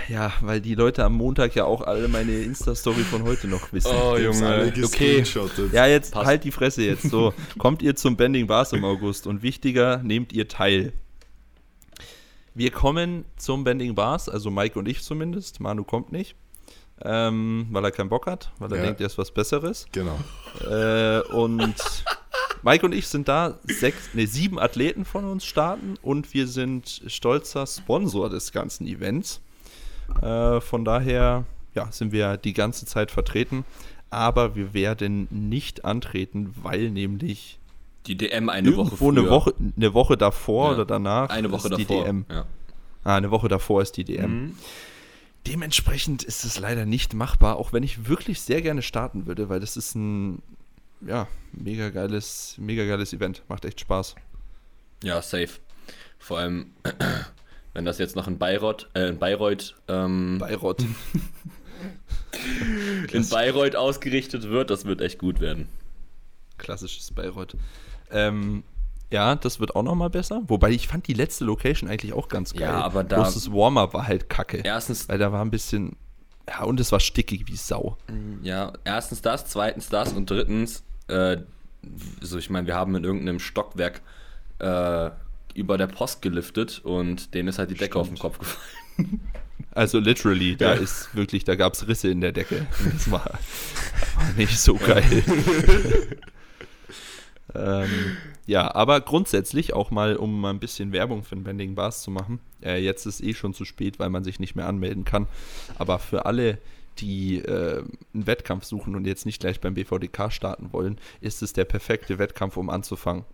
[0.08, 3.92] Ja, weil die Leute am Montag ja auch alle meine Insta-Story von heute noch wissen.
[3.94, 4.46] Oh, Junge.
[4.46, 5.24] alle Okay.
[5.72, 6.26] Ja, jetzt Passt.
[6.26, 7.08] halt die Fresse jetzt.
[7.10, 10.92] So, kommt ihr zum Bending Bars im August und wichtiger, nehmt ihr teil.
[12.54, 15.60] Wir kommen zum Bending Bars, also Mike und ich zumindest.
[15.60, 16.34] Manu kommt nicht,
[17.04, 18.82] ähm, weil er keinen Bock hat, weil er Ja.
[18.84, 19.86] denkt, er ist was Besseres.
[19.92, 20.18] Genau.
[20.68, 21.74] Äh, und
[22.62, 27.02] Mike und ich sind da, sechs, nee, sieben Athleten von uns starten und wir sind
[27.06, 29.40] stolzer Sponsor des ganzen Events.
[30.22, 33.64] Äh, von daher ja, sind wir die ganze Zeit vertreten,
[34.10, 37.58] aber wir werden nicht antreten, weil nämlich
[38.06, 39.10] Die DM eine Woche früher.
[39.20, 40.74] eine Woche, eine Woche davor Ja.
[40.74, 42.04] oder danach Eine Woche ist die davor.
[42.04, 42.24] DM.
[42.30, 42.46] Ja.
[43.04, 44.30] Ah, eine Woche davor ist die DM.
[44.46, 44.54] Mhm.
[45.46, 49.60] Dementsprechend ist es leider nicht machbar, auch wenn ich wirklich sehr gerne starten würde, weil
[49.60, 50.42] das ist ein
[51.06, 53.42] ja, mega geiles, mega geiles Event.
[53.48, 54.16] Macht echt Spaß.
[55.04, 55.50] ja, safe.
[56.18, 56.72] Vor allem,
[57.76, 60.80] wenn das jetzt noch in Bayreuth, äh, in Bayreuth, ähm, Bayreuth.
[63.12, 65.68] in Bayreuth ausgerichtet wird, das wird echt gut werden.
[66.56, 67.54] Klassisches Bayreuth.
[68.10, 68.62] Ähm,
[69.12, 70.40] ja, das wird auch nochmal besser.
[70.46, 72.62] Wobei ich fand die letzte Location eigentlich auch ganz geil.
[72.62, 74.62] Ja, aber da- Bloß das Warm-up war halt kacke.
[74.64, 75.96] Erstens, Weil da war ein bisschen.
[76.48, 77.98] Ja, und es war stickig wie Sau.
[78.42, 81.36] ja, erstens das, zweitens das und drittens, äh,
[82.22, 84.00] so ich meine, wir haben in irgendeinem Stockwerk
[84.60, 85.10] äh,
[85.56, 89.20] über der Post geliftet und denen ist halt die Decke auf den Kopf gefallen.
[89.72, 90.80] Also literally, da Ja.
[90.80, 92.66] ist wirklich, da gab es Risse in der Decke.
[92.92, 95.22] Das war, war nicht so geil.
[97.54, 98.16] ähm,
[98.46, 102.10] ja, aber grundsätzlich auch mal, um mal ein bisschen Werbung für den Bending Bars zu
[102.10, 102.40] machen.
[102.62, 105.26] Äh, jetzt ist eh schon zu spät, weil man sich nicht mehr anmelden kann.
[105.78, 106.58] Aber für alle,
[106.98, 107.82] die äh,
[108.14, 112.18] einen Wettkampf suchen und jetzt nicht gleich beim BVDK starten wollen, ist es der perfekte
[112.18, 113.24] Wettkampf, um anzufangen.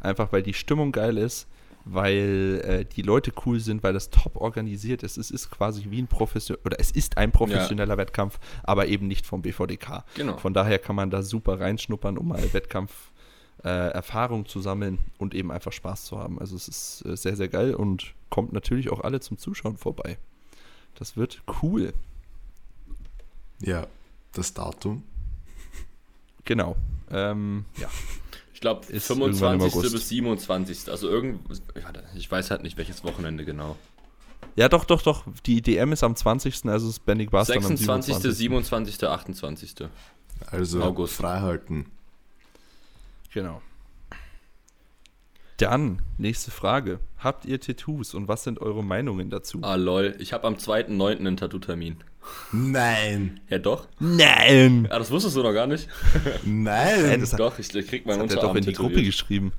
[0.00, 1.46] Einfach weil die Stimmung geil ist,
[1.88, 5.16] weil äh, die Leute cool sind, weil das top organisiert ist.
[5.16, 9.24] Es ist quasi wie ein profession oder es ist ein professioneller Wettkampf, aber eben nicht
[9.24, 10.04] vom BVDK.
[10.16, 10.36] Genau.
[10.36, 13.12] Von daher kann man da super reinschnuppern, um mal Wettkampf
[13.62, 16.40] äh, Erfahrung zu sammeln und eben einfach Spaß zu haben.
[16.40, 20.18] Also es ist äh, sehr, sehr geil und kommt natürlich auch alle zum Zuschauen vorbei.
[20.96, 21.92] Das wird cool.
[23.60, 23.86] Ja,
[24.32, 25.04] das Datum.
[26.44, 26.76] Genau.
[27.10, 27.88] Ähm, ja.
[28.56, 29.74] Ich glaube, Ist irgendwann im 25.
[29.74, 29.92] August.
[29.92, 30.88] bis 27.
[30.88, 31.40] Also irgend,
[32.14, 33.76] ich weiß halt nicht, welches Wochenende genau.
[34.56, 35.24] ja, doch, doch, doch.
[35.44, 38.34] Die DM ist am 20., also ist Bendig Bars dann am 26., 27.
[38.34, 39.74] 27., 28.
[40.46, 41.16] Also August.
[41.16, 41.84] freihalten.
[43.34, 43.60] Genau.
[45.58, 47.00] Dann, nächste Frage.
[47.18, 49.58] Habt ihr Tattoos und was sind eure Meinungen dazu?
[49.60, 50.16] Ah, lol.
[50.18, 51.18] Ich habe am 2.9.
[51.18, 51.98] einen Tattoo-Termin.
[52.52, 53.40] Nein!
[53.48, 53.88] Ja, doch.
[53.98, 54.86] Nein!
[54.90, 55.88] Ah, das wusstest du noch gar nicht?
[56.44, 57.04] Nein!
[57.04, 58.88] Ey, das hat, doch, ich, ich krieg meinen hat er doch Unterarm in die Gruppe
[58.90, 59.06] tätowiert.
[59.12, 59.52] geschrieben.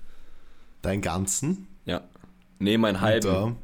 [0.82, 1.67] Deinen ganzen?
[1.86, 2.01] Ja.
[2.60, 3.27] Nee, mein halben.
[3.27, 3.56] Unterarm?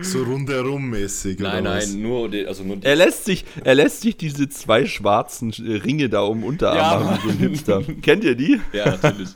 [0.00, 1.86] So rundherum mäßig, Nein, oder was?
[1.92, 2.84] nein, nur die, also nur die.
[2.86, 6.76] Er lässt sich, er lässt sich diese zwei schwarzen äh, Ringe da um den Unterarm
[6.76, 7.38] Ja, machen, so ein.
[7.38, 7.82] Hipster.
[8.02, 8.60] Kennt ihr die?
[8.72, 9.28] Ja, natürlich.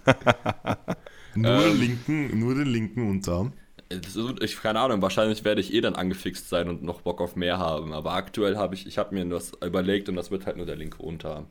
[1.36, 1.60] Nur, Ähm.
[1.70, 3.52] den linken, nur den linken Unterarm.
[3.90, 7.36] Ist, ich, keine Ahnung, wahrscheinlich werde ich eh dann angefixt sein und noch Bock auf
[7.36, 7.92] mehr haben.
[7.94, 10.76] Aber aktuell habe ich, ich habe mir das überlegt und das wird halt nur der
[10.76, 11.46] linke Unterarm.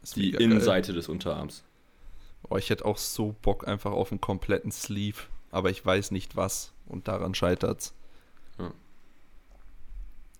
[0.00, 0.46] Das ist Die mega geil.
[0.46, 1.62] Innenseite des Unterarms.
[2.50, 5.18] Oh, ich hätte auch so Bock einfach auf einen kompletten Sleeve,
[5.50, 7.94] aber ich weiß nicht was und daran scheitert's.
[8.58, 8.72] Ja.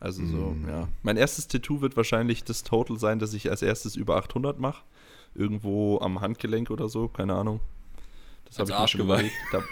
[0.00, 0.68] Also so, Mm.
[0.68, 0.88] ja.
[1.02, 4.82] Mein erstes Tattoo wird wahrscheinlich das Total sein, dass ich als erstes über 800 mache.
[5.34, 7.60] Irgendwo am Handgelenk oder so, keine Ahnung.
[8.48, 9.04] Das habe ich mir schon Arschgeweih.
[9.04, 9.34] überlegt.
[9.52, 9.62] Da.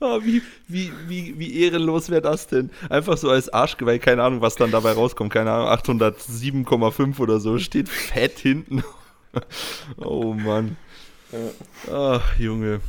[0.00, 2.70] Ah, wie, wie, wie, wie ehrenlos wäre das denn?
[2.88, 5.32] Einfach so als Arschgeweih, keine Ahnung, was dann dabei rauskommt.
[5.32, 8.82] Keine Ahnung, 807,5 oder so, steht fett hinten.
[9.96, 10.76] oh Mann.
[11.90, 12.80] Ach, Junge.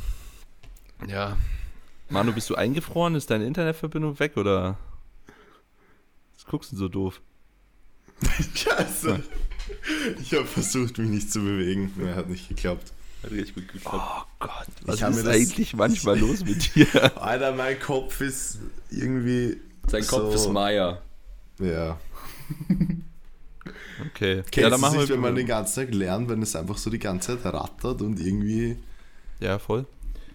[1.06, 1.36] Ja.
[2.14, 3.16] Manu, bist du eingefroren?
[3.16, 4.78] Ist deine Internetverbindung weg oder?
[6.36, 7.20] Was guckst du so doof?
[8.54, 9.20] Scheiße.
[10.22, 11.92] Ich habe versucht, mich nicht zu bewegen.
[12.00, 12.92] Ja, hat nicht geklappt.
[13.24, 13.96] Hat richtig gut geklappt.
[13.96, 17.20] Oh Gott, was hab ist mir das- eigentlich manchmal los mit dir?
[17.20, 18.58] Alter, mein Kopf ist
[18.90, 19.56] irgendwie.
[19.88, 21.02] Sein Kopf so, ist Maya.
[21.58, 21.98] Ja.
[24.06, 24.42] Okay.
[24.52, 26.54] Kennst ja, du dann machen nicht, wir wenn man den ganzen Tag lernt, wenn es
[26.54, 28.76] einfach so die ganze Zeit rattert und irgendwie.
[29.40, 29.86] Ja, voll.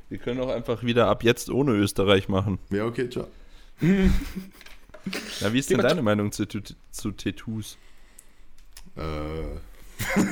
[0.09, 2.57] Wir können auch einfach wieder ab jetzt ohne Österreich machen.
[2.71, 3.27] Ja, okay, ciao.
[3.79, 7.77] Na, wie ist denn deine Meinung zu, zu, Tattoos?
[8.97, 9.01] Äh.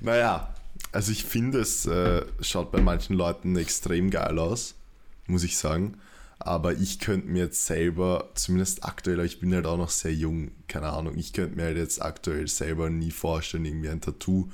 [0.00, 0.54] naja,
[0.92, 4.74] also ich finde, es äh, schaut bei manchen Leuten extrem geil aus,
[5.26, 5.98] muss ich sagen.
[6.38, 10.14] Aber ich könnte mir jetzt selber, zumindest aktuell, aber ich bin halt auch noch sehr
[10.14, 14.48] jung, keine Ahnung, ich könnte mir halt jetzt aktuell selber nie vorstellen, irgendwie ein Tattoo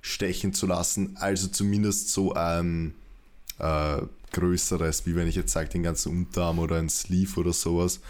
[0.00, 1.16] stechen zu lassen.
[1.16, 2.94] Also zumindest so ein
[3.58, 8.00] äh, größeres, wie wenn ich jetzt sage, den ganzen Unterarm oder ein Sleeve oder sowas.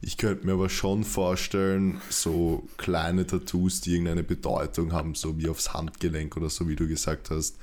[0.00, 5.48] Ich könnte mir aber schon vorstellen, so kleine Tattoos, die irgendeine Bedeutung haben, so wie
[5.48, 7.56] aufs Handgelenk oder so, wie du gesagt hast,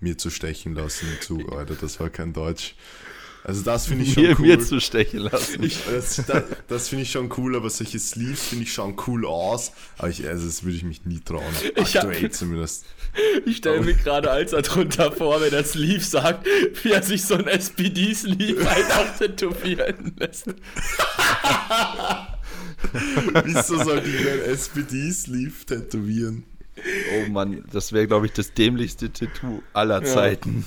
[0.00, 1.06] mir zu stechen lassen.
[1.20, 2.76] Zu, Alter, das war kein Deutsch.
[3.44, 4.46] Also das finde ich schon mir, cool.
[4.46, 5.62] mir zu stechen lassen.
[5.64, 9.26] Ich, das das, das finde ich schon cool, aber solche Sleeves finde ich schauen cool
[9.26, 9.72] aus.
[9.98, 11.42] Aber ich, also das würde ich mich nie trauen.
[11.76, 12.84] Ich hab- Aktuell zumindest.
[13.44, 16.46] Ich stelle mir gerade als darunter vor, wenn er Sleeve sagt,
[16.82, 20.46] wie er sich so ein SPD-Sleeve einfach tätowieren lässt.
[23.44, 26.44] Wieso soll ich mir ein SPD-Sleeve tätowieren?
[27.16, 30.64] Oh Mann, das wäre, glaube ich, das dämlichste Tattoo aller Zeiten.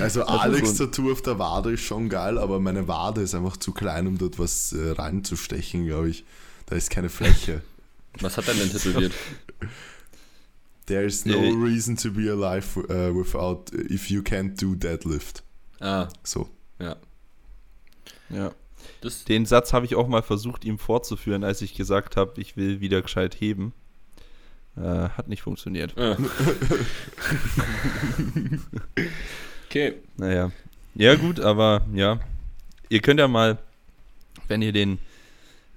[0.00, 3.72] Also Alex Tattoo auf der Wade ist schon geil, aber meine Wade ist einfach zu
[3.72, 6.24] klein, um dort was äh, reinzustechen, glaube ich.
[6.66, 7.62] Da ist keine Fläche.
[8.20, 9.12] Was hat er denn tätowiert?
[10.86, 15.42] There is no Äh, reason to be alive uh, without if you can't do deadlift.
[15.80, 16.48] Ah, So.
[16.78, 16.96] ja.
[18.30, 18.52] Ja.
[19.02, 22.56] Das, Den Satz habe ich auch mal versucht, ihm fortzuführen, als ich gesagt habe, ich
[22.56, 23.72] will wieder gescheit heben.
[24.76, 25.94] Äh, hat nicht funktioniert.
[25.98, 26.16] ah.
[29.68, 29.94] okay.
[30.16, 30.50] Naja.
[30.94, 32.20] Ja, gut, aber ja.
[32.88, 33.58] Ihr könnt ja mal,
[34.48, 34.98] wenn ihr den.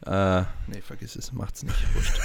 [0.06, 1.76] Äh, nee, vergiss es, macht's nicht.
[1.94, 2.20] Wurscht.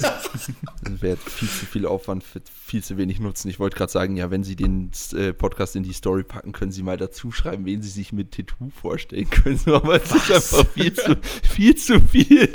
[0.00, 3.48] das wäre viel zu viel Aufwand für viel zu wenig Nutzen.
[3.48, 6.72] Ich wollte gerade sagen, ja, wenn Sie den äh, Podcast in die Story packen, können
[6.72, 9.60] Sie mal dazu schreiben, wen Sie sich mit Tattoo vorstellen können.
[9.66, 11.16] Aber es ist einfach viel zu
[11.48, 11.76] viel.
[11.76, 12.52] Zu viel.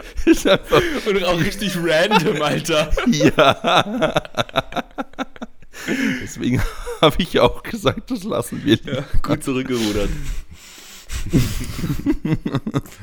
[1.07, 2.91] Und auch richtig random, Alter.
[3.07, 4.13] Ja.
[6.21, 6.61] Deswegen
[7.01, 8.77] habe ich auch gesagt, das lassen wir.
[8.83, 10.09] Ja, gut zurückgerudert.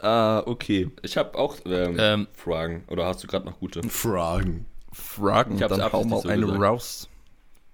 [0.00, 0.90] Ah, okay.
[1.00, 2.26] Ich habe auch ähm, Ähm.
[2.34, 2.84] Fragen.
[2.88, 3.82] Oder hast du gerade noch gute?
[3.88, 4.66] Fragen.
[4.92, 7.08] Fragen, Ich hab's dann hau mal so eine raus.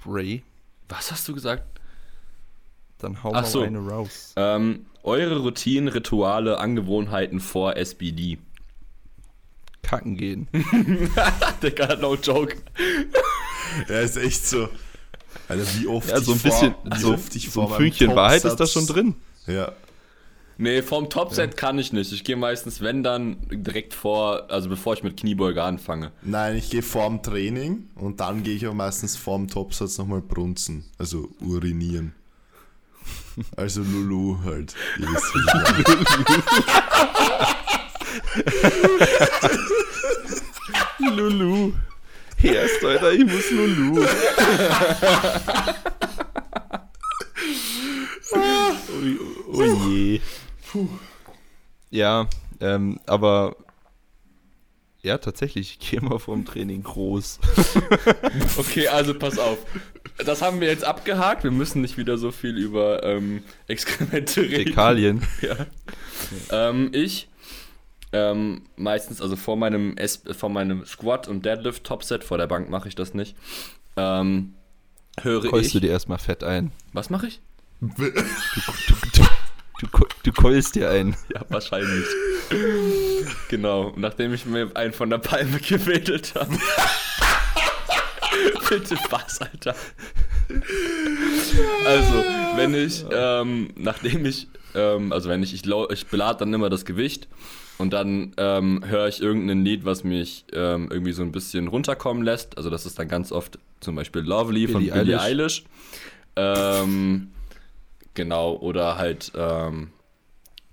[0.05, 0.45] Bray,
[0.89, 1.65] Was hast du gesagt?
[2.99, 3.63] dann hau Ach mal so.
[3.63, 4.33] eine raus.
[4.37, 8.39] Ähm, eure Routinen, Rituale, Angewohnheiten vor SBD.
[9.83, 10.47] Kacken gehen.
[11.63, 12.57] Digga, no joke.
[13.89, 14.69] Ja, ist echt so.
[15.49, 18.15] Alter, wie oft Ja, so ein ich bisschen, vor, so, oft ich so ein Fünkchen
[18.15, 19.15] Wahrheit ist da schon drin.
[19.47, 19.73] Ja.
[20.59, 22.13] Nee, vorm Topset kann ich nicht.
[22.13, 26.13] Ich gehe meistens, wenn dann, direkt vor, also bevor ich mit Kniebeuge anfange.
[26.21, 30.85] Nein, ich gehe vorm Training und dann gehe ich auch meistens vorm Topsatz nochmal brunzen.
[30.99, 32.15] Also urinieren.
[33.57, 34.75] Also Lulu halt.
[40.99, 41.73] Lulu.
[42.43, 44.05] Erst, Alter, ich muss Lulu.
[48.33, 48.73] oh,
[49.53, 50.21] oh je.
[51.91, 52.29] Ja,
[52.61, 53.57] ähm, aber
[55.03, 57.41] ja, tatsächlich, ich gehe mal vorm Training groß.
[58.59, 59.59] Okay, also pass auf.
[60.19, 61.45] Das haben wir jetzt abgehakt.
[61.45, 64.67] Wir müssen nicht wieder so viel über ähm, Exkremente reden.
[64.67, 65.23] Fäkalien.
[65.41, 65.67] Ja.
[66.51, 67.30] Ähm, ich
[68.13, 72.71] ähm, meistens, also vor meinem, S vor meinem Squat und Deadlift Topset, vor der Bank
[72.71, 73.37] mache ich das nicht.
[73.97, 74.55] Ähm,
[75.21, 75.73] höre Keulst ich.
[75.75, 76.73] du dir erstmal fett ein.
[76.93, 77.41] Was mache ich?
[77.81, 78.11] Du,
[79.81, 81.17] du, ko- du keulst dir ein.
[81.35, 82.05] Ja, wahrscheinlich.
[83.49, 86.55] genau, nachdem ich mir einen von der Palme gewedelt habe.
[88.69, 89.75] Bitte was, Alter.
[91.85, 92.15] Also,
[92.57, 96.85] wenn ich, ähm, nachdem ich, ähm, also wenn ich, ich, ich belade dann immer das
[96.85, 97.29] Gewicht
[97.81, 102.23] und dann ähm, höre ich irgendein Lied, was mich ähm, irgendwie so ein bisschen runterkommen
[102.23, 102.59] lässt.
[102.59, 105.65] Also das ist dann ganz oft zum Beispiel Lovely von Billie Billie Eilish.
[105.65, 105.65] Eilish.
[106.37, 107.31] Ähm,
[108.13, 109.93] genau, oder halt, ähm,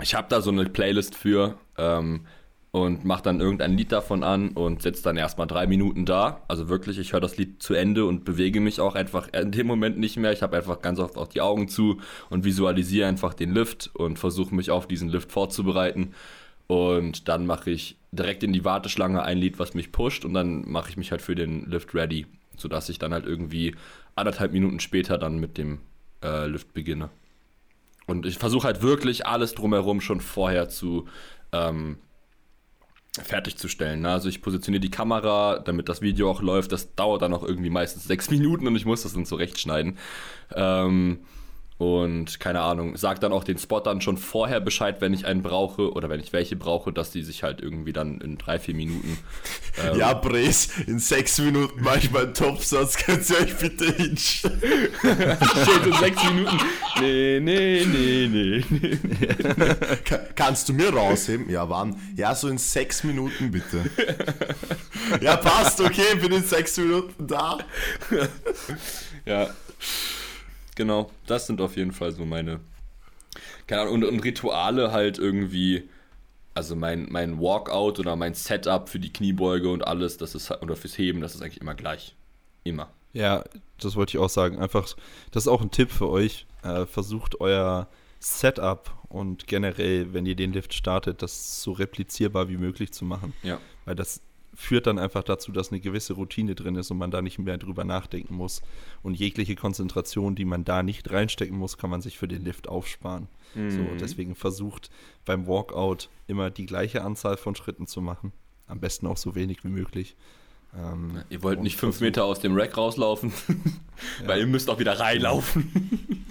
[0.02, 2.26] ich habe da so eine Playlist für ähm,
[2.72, 6.42] und mache dann irgendein Lied davon an und sitze dann erstmal drei Minuten da.
[6.50, 9.66] Also wirklich, ich höre das Lied zu Ende und bewege mich auch einfach in dem
[9.66, 10.34] Moment nicht mehr.
[10.34, 14.20] Ich habe einfach ganz oft auch die Augen zu und visualisiere einfach den Lift und
[14.20, 16.14] versuche mich auf diesen Lift vorzubereiten.
[16.68, 20.70] Und dann mache ich direkt in die Warteschlange ein Lied, was mich pusht und dann
[20.70, 22.26] mache ich mich halt für den Lift ready,
[22.58, 23.76] sodass ich dann halt irgendwie
[24.16, 25.80] anderthalb Minuten später dann mit dem
[26.24, 27.10] äh, Lift beginne.
[28.06, 31.08] Und ich versuche halt wirklich alles drumherum schon vorher zu
[31.52, 31.98] ähm,
[33.22, 34.02] fertigzustellen.
[34.02, 34.12] Ne?
[34.12, 36.72] Also ich positioniere die Kamera, damit das Video auch läuft.
[36.72, 39.98] Das dauert dann auch irgendwie meistens sechs Minuten und ich muss das dann zurechtschneiden.
[40.54, 41.20] Ähm,
[41.78, 45.92] und keine Ahnung, sag dann auch den Spottern schon vorher Bescheid, wenn ich einen brauche
[45.94, 49.18] oder wenn ich welche brauche, dass die sich halt irgendwie dann in drei, vier Minuten.
[49.80, 54.60] Ähm, Ja, Bres, in sechs Minuten manchmal einen Topsatz, könnt ihr euch bitte hinstellen.
[55.02, 56.58] steht in sechs Minuten.
[57.00, 59.76] Nee, nee, nee, nee, nee.
[60.04, 61.48] Ka- Kannst du mir rausheben?
[61.48, 61.96] Ja, wann?
[62.16, 63.84] Ja, so in sechs Minuten bitte.
[65.22, 67.60] Ja, passt, okay, bin in sechs Minuten da.
[69.26, 69.52] Ja.
[70.78, 72.60] Genau, das sind auf jeden Fall so meine.
[73.66, 75.90] Keine Ahnung, und, und Rituale halt irgendwie.
[76.54, 80.76] also mein, mein Walkout oder mein Setup für die Kniebeuge und alles, das ist oder
[80.76, 82.16] fürs Heben, das ist eigentlich immer gleich.
[82.64, 82.92] Immer.
[83.12, 83.44] Ja,
[83.80, 84.60] das wollte ich auch sagen.
[84.60, 84.84] Einfach,
[85.32, 86.46] das ist auch ein Tipp für euch.
[86.62, 87.88] Äh, versucht euer
[88.20, 93.34] Setup und generell, wenn ihr den Lift startet, das so replizierbar wie möglich zu machen.
[93.42, 93.60] Ja.
[93.86, 94.22] Weil das
[94.60, 97.60] führt dann einfach dazu, dass eine gewisse Routine drin ist und man da nicht mehr
[97.60, 98.64] drüber nachdenken muss.
[99.04, 102.68] Und jegliche Konzentration, die man da nicht reinstecken muss, kann man sich für den Lift
[102.68, 103.28] aufsparen.
[103.54, 103.70] Mhm.
[103.70, 104.90] So, deswegen versucht
[105.26, 108.34] beim Walkout immer die gleiche Anzahl von Schritten zu machen.
[108.66, 110.16] Am besten auch so wenig wie möglich.
[110.76, 113.32] Ähm, Ihr wollt nicht fünf Meter aus dem Rack rauslaufen,
[114.26, 116.26] weil ihr müsst auch wieder reinlaufen.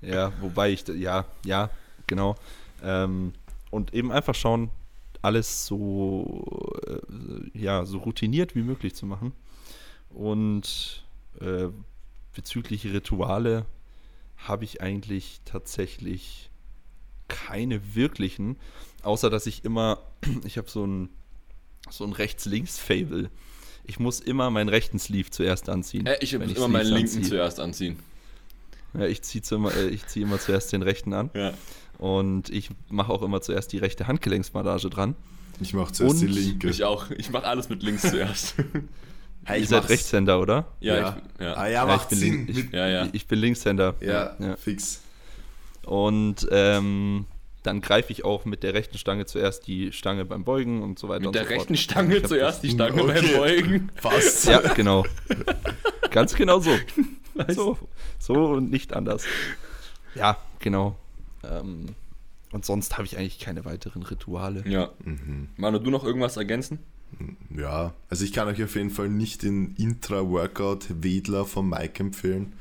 [0.00, 1.70] Ja, wobei ich, ja, ja,
[2.06, 2.36] genau.
[2.84, 3.32] Ähm,
[3.70, 4.70] und eben einfach schauen,
[5.22, 9.32] alles so, äh, ja, so routiniert wie möglich zu machen.
[10.10, 11.04] Und
[11.40, 11.68] äh,
[12.34, 13.66] bezüglich Rituale
[14.36, 16.50] habe ich eigentlich tatsächlich
[17.28, 18.56] keine wirklichen,
[19.02, 19.98] außer dass ich immer,
[20.44, 21.08] ich habe so ein,
[21.90, 23.30] so ein Rechts-Links-Fable.
[23.84, 26.06] Ich muss immer meinen rechten Sleeve zuerst anziehen.
[26.06, 27.22] Äh, ich muss immer meinen linken anziehe.
[27.22, 27.98] zuerst anziehen.
[28.94, 31.54] Ja, ich ziehe immer, äh, ich zieh immer zuerst den rechten an Ja.
[32.02, 35.14] Und ich mache auch immer zuerst die rechte Handgelenksbandage dran.
[35.60, 36.68] Ich mache zuerst die Und linke.
[36.70, 37.10] Ich auch.
[37.10, 38.54] Ich mache alles mit links zuerst.
[39.44, 40.66] Hey, Ihr ich seid Rechtshänder, oder?
[40.78, 41.16] ja, Ja.
[41.36, 41.54] Ich, ja.
[41.54, 42.46] Ah ja, Ja, macht ich bin Sinn.
[42.46, 43.08] link- Mit, ja, ja.
[43.12, 43.94] Ich bin Linkshänder.
[44.00, 44.56] ja, ja.
[44.56, 45.00] fix.
[45.84, 47.26] Und ähm,
[47.64, 51.08] dann greife ich auch mit der rechten Stange zuerst die Stange beim Beugen und so
[51.08, 51.58] weiter Mit und der so fort.
[51.58, 53.20] rechten Stange Ich zuerst die Stange Okay.
[53.20, 53.90] beim Beugen.
[53.96, 54.46] Fast.
[54.46, 55.04] Ja, genau.
[56.12, 56.70] Ganz genau so.
[57.48, 57.78] so.
[58.20, 59.24] So und nicht anders.
[60.14, 60.96] Ja, genau.
[61.44, 61.94] Ähm,
[62.52, 64.62] und sonst habe ich eigentlich keine weiteren Rituale.
[64.66, 64.90] Ja.
[65.04, 65.48] Mhm.
[65.56, 66.78] Manu, du noch irgendwas ergänzen?
[67.56, 72.54] Ja, also ich kann euch auf jeden Fall nicht den Intra-Workout-Wedler von Mike empfehlen,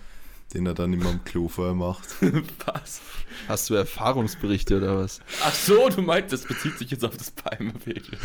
[0.54, 2.10] den er dann immer am Klo vorher macht.
[2.65, 3.02] Was?
[3.48, 5.22] Hast du Erfahrungsberichte oder was?
[5.44, 8.17] Ach so, du meinst, das bezieht sich jetzt auf das Palmewedel.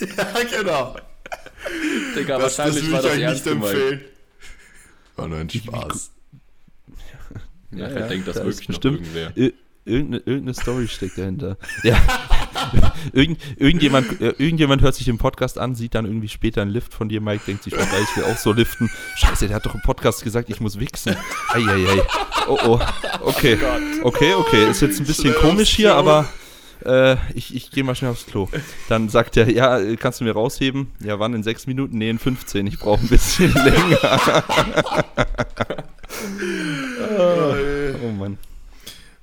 [0.16, 0.96] ja, genau.
[2.16, 4.00] Digga, Das, das wahrscheinlich will war ich das euch nicht empfehlen.
[5.14, 6.10] War nur ein Spaß.
[7.70, 9.52] Ja, vielleicht denkt das da ist wirklich noch bestimmt irgendwer.
[9.86, 11.56] Ir- Irgendeine, Story steckt dahinter.
[11.82, 11.96] Ja.
[13.12, 16.92] Irgend, irgendjemand, äh, irgendjemand hört sich den Podcast an, sieht dann irgendwie später einen Lift
[16.92, 18.90] von dir, Mike, denkt sich, oh ich will auch so liften.
[19.16, 21.14] Scheiße, der hat doch im Podcast gesagt, ich muss wichsen.
[21.52, 22.02] Eieiei.
[22.48, 22.80] Oh oh.
[23.20, 23.56] Okay.
[24.02, 24.68] Okay, okay.
[24.70, 26.26] Ist jetzt ein bisschen komisch hier, aber
[26.84, 28.48] äh, ich, ich gehe mal schnell aufs Klo.
[28.88, 30.90] Dann sagt er, ja, kannst du mir rausheben?
[31.00, 31.98] Ja, wann in sechs Minuten?
[31.98, 32.66] Nee, in 15.
[32.66, 34.42] Ich brauche ein bisschen länger.
[38.02, 38.38] oh Mann.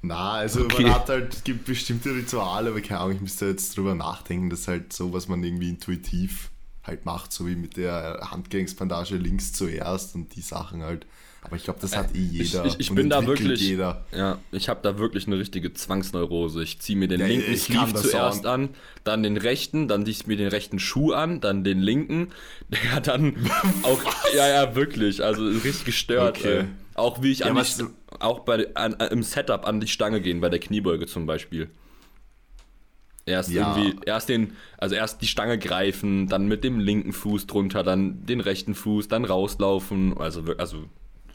[0.06, 0.84] Na, also Okay.
[0.84, 4.50] man hat halt, es gibt bestimmte Rituale, aber keine Ahnung, ich müsste jetzt drüber nachdenken,
[4.50, 6.50] das ist halt so, was man irgendwie intuitiv
[6.84, 11.06] halt macht, so wie mit der Handgelenksbandage links zuerst und die Sachen halt.
[11.42, 12.66] Aber ich glaube, das hat eh jeder.
[12.66, 14.06] ich- ich und bin da wirklich- Jeder.
[14.16, 16.64] Ja, ich habe da wirklich eine richtige Zwangsneurose.
[16.64, 18.70] Ich ziehe mir den Ja, linken ich Sleeve zuerst an,
[19.06, 22.30] dann den rechten, dann ziehe ich mir den rechten Schuh an, dann den linken.
[22.94, 23.36] Ja, dann
[23.84, 24.02] auch.
[24.36, 25.24] Ja, ja, wirklich.
[25.24, 26.38] Also richtig gestört.
[26.40, 26.60] Okay.
[26.60, 26.66] Ey.
[26.96, 30.22] Auch wie ich Ja, an die, St- auch bei, an, im Setup an die Stange
[30.22, 31.70] gehen, bei der Kniebeuge zum Beispiel.
[33.26, 33.76] Erst Ja.
[33.76, 38.26] irgendwie, erst den, also erst die Stange greifen, dann mit dem linken Fuß drunter, dann
[38.26, 40.18] den rechten Fuß, dann rauslaufen.
[40.18, 40.84] Also, also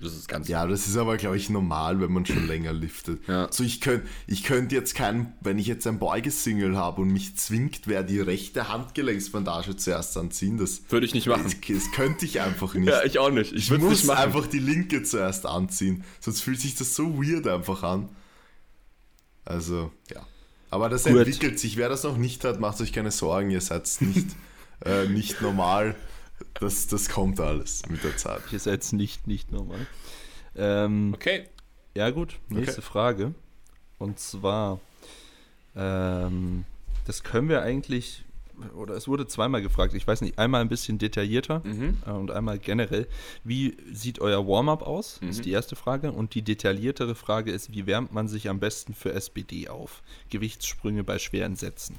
[0.00, 0.48] das ist ganz.
[0.48, 3.26] Ja, das ist aber, glaube ich, normal, wenn man schon länger liftet.
[3.28, 3.48] Ja.
[3.50, 7.36] So, ich könnte ich könnt jetzt keinen, wenn ich jetzt ein Beugesingle habe und mich
[7.36, 11.44] zwingt, wer die rechte Handgelenksbandage zuerst anziehen, das, Würde ich nicht machen.
[11.44, 12.88] das, das könnte ich einfach nicht.
[12.88, 13.52] Ja, ich auch nicht.
[13.52, 16.04] Ich Ich muss nicht einfach die linke zuerst anziehen.
[16.20, 18.08] Sonst fühlt sich das so weird einfach an.
[19.44, 20.26] Also, ja.
[20.70, 21.16] Aber das Gut.
[21.16, 21.76] entwickelt sich.
[21.76, 23.50] Wer das noch nicht hat, macht euch keine Sorgen.
[23.50, 24.26] Ihr seid nicht,
[24.84, 25.94] äh, nicht normal.
[26.54, 28.40] Das, das kommt alles mit der Zeit.
[28.52, 29.86] ist jetzt nicht, nicht normal.
[30.56, 31.44] Ähm, Okay.
[31.94, 32.82] Ja, gut, nächste Okay.
[32.82, 33.34] Frage.
[33.98, 34.80] Und zwar,
[35.74, 36.64] ähm,
[37.06, 38.24] das können wir eigentlich,
[38.76, 41.96] oder es wurde zweimal gefragt, ich weiß nicht, einmal ein bisschen detaillierter Mhm.
[42.06, 43.06] und einmal generell.
[43.44, 45.20] Wie sieht euer Warm-up aus?
[45.20, 45.28] Mhm.
[45.30, 46.12] Ist die erste Frage.
[46.12, 50.02] Und die detailliertere Frage ist, wie wärmt man sich am besten für SBD auf?
[50.30, 51.96] Gewichtssprünge bei schweren Sätzen.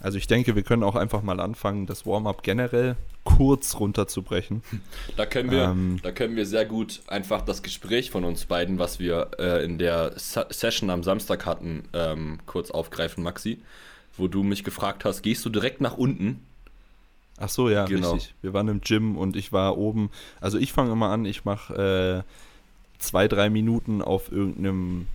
[0.00, 4.62] Also ich denke, wir können auch einfach mal anfangen, das Warm-up generell kurz runterzubrechen.
[5.16, 5.98] Da können wir, Ähm.
[6.02, 9.78] da können wir sehr gut einfach das Gespräch von uns beiden, was wir äh, in
[9.78, 13.58] der Sa Session am Samstag hatten, ähm, kurz aufgreifen, Maxi.
[14.18, 16.44] Wo du mich gefragt hast, gehst du direkt nach unten?
[17.38, 18.12] Ach so, ja, Genau.
[18.12, 18.34] richtig.
[18.42, 20.10] Wir waren im Gym und ich war oben.
[20.40, 25.06] Also ich fange immer an, ich mache äh, zwei, drei Minuten auf irgendeinem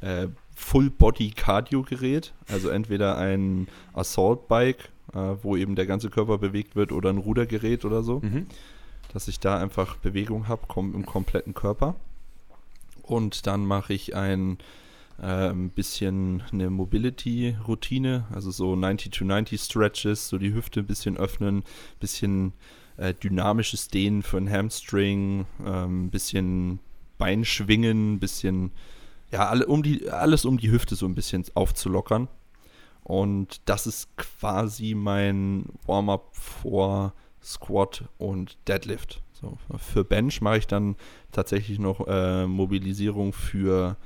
[0.00, 0.26] äh,
[0.58, 2.34] Full-Body-Cardio-Gerät.
[2.48, 7.84] Also entweder ein Assault-Bike, äh, wo eben der ganze Körper bewegt wird, oder ein Rudergerät
[7.84, 8.20] oder so.
[9.12, 11.94] Dass ich da einfach Bewegung habe kom im kompletten Körper.
[13.02, 14.58] Und dann mache ich ein
[15.20, 20.86] äh, ein bisschen eine Mobility-Routine, also so 90 to 90 Stretches, so die Hüfte ein
[20.86, 21.64] bisschen öffnen,
[21.98, 22.52] bisschen
[22.96, 26.78] äh, dynamisches Dehnen für einen Hamstring, ein ähm, bisschen
[27.18, 28.70] Beinschwingen, ein bisschen,
[29.30, 32.28] ja, alle, um die, alles um die Hüfte so ein bisschen aufzulockern.
[33.02, 39.22] Und das ist quasi mein Warm-up vor Squat und Deadlift.
[39.32, 40.96] So, für Bench mache ich dann
[41.32, 43.96] tatsächlich noch äh, Mobilisierung für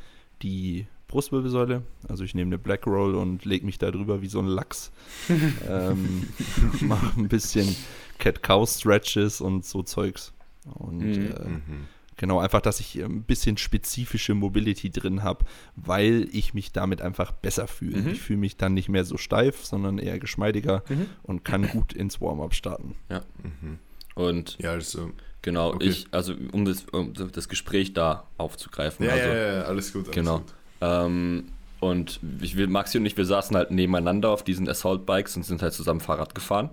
[0.42, 1.82] die Brustwirbelsäule.
[2.08, 4.92] Also ich nehme eine Black Roll und lege mich da drüber wie so ein Lachs.
[5.68, 6.28] ähm,
[6.80, 7.74] mache ein bisschen
[8.18, 10.32] Cat-Cow-Stretches und so Zeugs.
[10.64, 11.32] Und mhm.
[11.32, 11.88] äh, mhm.
[12.22, 15.44] Genau, einfach, dass ich äh, ein bisschen spezifische Mobility drin habe,
[15.74, 18.00] weil ich mich damit einfach besser fühle.
[18.00, 18.10] Mhm.
[18.10, 21.06] Ich fühle mich dann nicht mehr so steif, sondern eher geschmeidiger mhm.
[21.24, 22.94] und kann gut ins Warm-up starten.
[23.10, 23.22] Ja.
[23.42, 23.80] Mhm.
[24.14, 25.10] Und ja, also,
[25.42, 25.88] genau, okay.
[25.88, 29.04] ich, also um das, um das Gespräch da aufzugreifen.
[29.04, 30.04] Ja, also, ja, ja, alles gut.
[30.04, 30.38] Alles genau.
[30.38, 30.54] Gut.
[30.80, 31.44] Ähm,
[31.80, 35.60] und ich will, Maxi und ich, wir saßen halt nebeneinander auf diesen Assault-Bikes und sind
[35.60, 36.70] halt zusammen Fahrrad gefahren.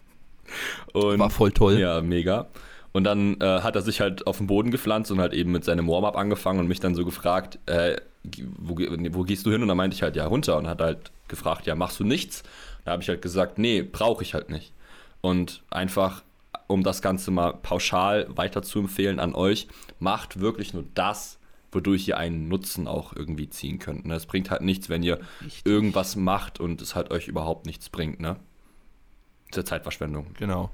[0.92, 1.78] und, War voll toll.
[1.78, 2.48] Ja, mega.
[2.98, 5.62] Und dann äh, hat er sich halt auf den Boden gepflanzt und halt eben mit
[5.62, 7.96] seinem Warm-up angefangen und mich dann so gefragt, äh,
[8.58, 9.62] wo, wo, gehst du hin?
[9.62, 10.56] Und dann meinte ich halt, ja, runter.
[10.56, 12.42] Und hat halt gefragt, ja, machst du nichts?
[12.84, 14.72] Da habe ich halt gesagt, nee, brauche ich halt nicht.
[15.20, 16.24] Und einfach,
[16.66, 19.68] um das Ganze mal pauschal weiter zu empfehlen an euch,
[20.00, 21.38] macht wirklich nur das,
[21.70, 24.06] wodurch ihr einen Nutzen auch irgendwie ziehen könnt.
[24.06, 24.16] Ne?
[24.16, 25.62] Es bringt halt nichts, wenn ihr Richtig.
[25.64, 28.18] irgendwas macht und es halt euch überhaupt nichts bringt.
[28.18, 28.40] Ne?
[29.54, 30.34] Ja Zeitverschwendung.
[30.36, 30.72] Genau.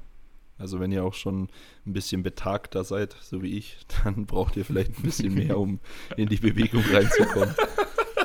[0.59, 1.48] Also wenn ihr auch schon
[1.86, 5.80] ein bisschen betagter seid, so wie ich, dann braucht ihr vielleicht ein bisschen mehr, um
[6.16, 7.55] in die Bewegung reinzukommen.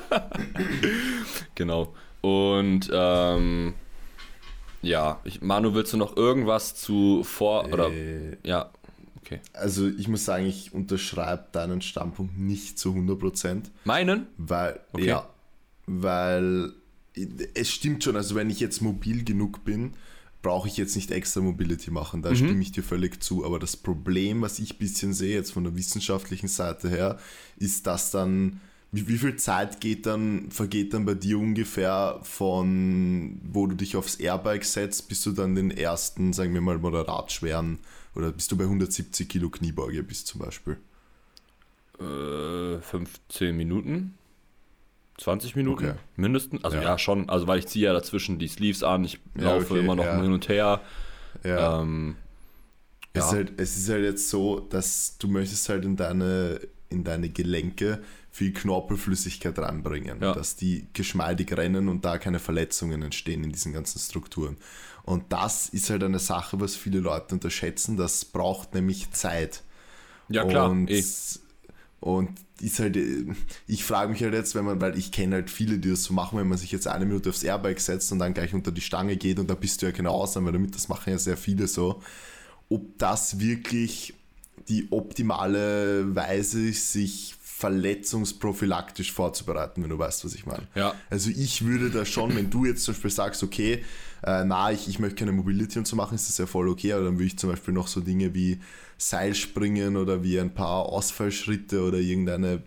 [1.55, 1.93] genau.
[2.21, 3.73] Und ähm,
[4.82, 7.91] ja, ich, Manu, willst du noch irgendwas zu vor äh, oder
[8.43, 8.69] ja,
[9.17, 9.39] okay.
[9.53, 13.63] Also ich muss sagen, ich unterschreibe deinen Standpunkt nicht zu 100%.
[13.84, 14.27] Meinen?
[14.38, 15.05] Weil, okay.
[15.05, 15.30] ja,
[15.86, 16.73] weil
[17.55, 19.93] es stimmt schon, also wenn ich jetzt mobil genug bin,
[20.41, 22.35] brauche ich jetzt nicht extra Mobility machen, da mhm.
[22.35, 23.45] stimme ich dir völlig zu.
[23.45, 27.19] Aber das Problem, was ich ein bisschen sehe, jetzt von der wissenschaftlichen Seite her,
[27.57, 28.61] ist, dass dann,
[28.91, 33.95] wie, wie viel Zeit geht dann, vergeht dann bei dir ungefähr von, wo du dich
[33.95, 37.79] aufs Airbike setzt, bis du dann den ersten, sagen wir mal, moderat schweren,
[38.15, 40.77] oder bist du bei 170 Kilo Kniebeuge bis zum Beispiel?
[41.99, 44.15] Äh, 15 Minuten.
[45.20, 45.97] 20 Minuten okay.
[46.15, 46.63] mindestens.
[46.63, 46.84] Also ja.
[46.84, 46.97] ja.
[46.97, 47.30] schon.
[47.30, 50.22] Also weil ich ziehe ja dazwischen die Sleeves an, ich laufe okay, immer noch ja.
[50.22, 50.82] hin und her.
[51.43, 51.82] Ja.
[51.82, 52.15] Ähm,
[53.13, 56.59] es, ist halt, es ist halt jetzt so, dass du möchtest halt in deine,
[56.89, 58.01] in deine Gelenke
[58.32, 63.99] viel Knorpelflüssigkeit reinbringen, dass die geschmeidig rennen und da keine Verletzungen entstehen in diesen ganzen
[63.99, 64.57] Strukturen.
[65.03, 67.97] Und das ist halt eine Sache, was viele Leute unterschätzen.
[67.97, 69.63] Das braucht nämlich Zeit.
[70.30, 70.70] Ja, klar.
[70.70, 71.03] Und eh.
[72.00, 72.30] Und
[72.62, 72.97] ist halt,
[73.68, 76.14] ich frage mich halt jetzt, wenn man, weil ich kenne halt viele, die das so
[76.14, 78.82] machen, wenn man sich jetzt eine Minute aufs Airbike setzt und dann gleich unter die
[78.82, 81.68] Stange geht und da bist du ja keine Ausnahme damit, das machen ja sehr viele
[81.68, 82.02] so.
[82.70, 84.14] Ob das wirklich
[84.70, 90.68] die optimale Weise ist, sich verletzungsprophylaktisch vorzubereiten, wenn du weißt, was ich meine.
[90.76, 90.93] Ja.
[91.10, 93.84] Also ich würde da schon, wenn du jetzt zum Beispiel sagst, okay,
[94.24, 96.93] äh, na, ich, ich möchte keine Mobility und so machen, ist das ja voll okay,
[96.93, 98.62] aber dann würde ich zum Beispiel noch so Dinge wie
[99.00, 102.62] Seilspringen oder wie ein paar Ausfallschritte oder irgendeine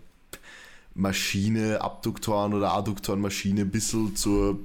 [0.95, 4.59] Maschine, Abduktoren oder Adduktorenmaschine ein bisschen zur,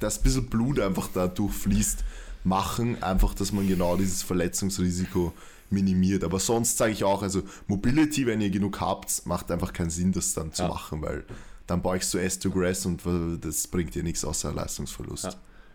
[0.00, 2.02] dass ein bisschen Blut einfach da durchfließt,
[2.44, 5.32] machen, einfach, dass man genau dieses Verletzungsrisiko
[5.70, 6.24] minimiert.
[6.24, 10.12] Aber sonst sage ich auch, also Mobility, wenn ihr genug habt, macht einfach keinen Sinn,
[10.12, 10.68] das dann zu ja.
[10.68, 11.24] machen, weil
[11.66, 13.02] dann beugst du S to Grass und
[13.42, 15.24] das bringt dir nichts außer Leistungsverlust.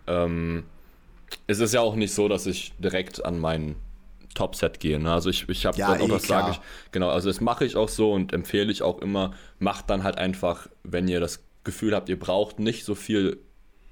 [0.07, 0.25] Ja.
[0.25, 0.63] Ähm,
[1.45, 3.75] es ist ja auch nicht so, dass ich direkt an meinen
[4.37, 4.99] Top-Set gehe.
[4.99, 5.11] Ne?
[5.11, 6.59] Also ich, ich habe ja, auch eh, das sage ich,
[6.91, 10.17] genau, also das mache ich auch so und empfehle ich auch immer, macht dann halt
[10.17, 13.39] einfach, wenn ihr das Gefühl habt, ihr braucht nicht so viel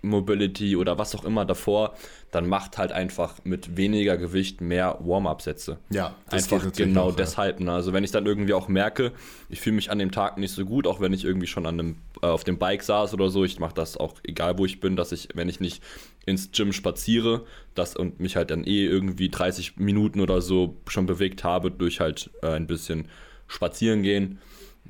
[0.06, 1.96] Mobility oder was auch immer davor,
[2.32, 5.78] dann macht halt einfach mit weniger Gewicht mehr Warm-up-Sätze.
[5.90, 7.60] Ja, das einfach genau auch, deshalb.
[7.60, 7.72] Ne?
[7.72, 9.14] Also wenn ich dann irgendwie auch merke,
[9.50, 11.80] ich fühle mich an dem Tag nicht so gut, auch wenn ich irgendwie schon an
[11.80, 14.80] einem, äh, auf dem Bike saß oder so, ich mache das auch egal wo ich
[14.80, 15.82] bin, dass ich, wenn ich nicht
[16.26, 21.06] ins Gym spaziere, das und mich halt dann eh irgendwie 30 Minuten oder so schon
[21.06, 23.08] bewegt habe durch halt äh, ein bisschen
[23.48, 24.40] spazieren gehen,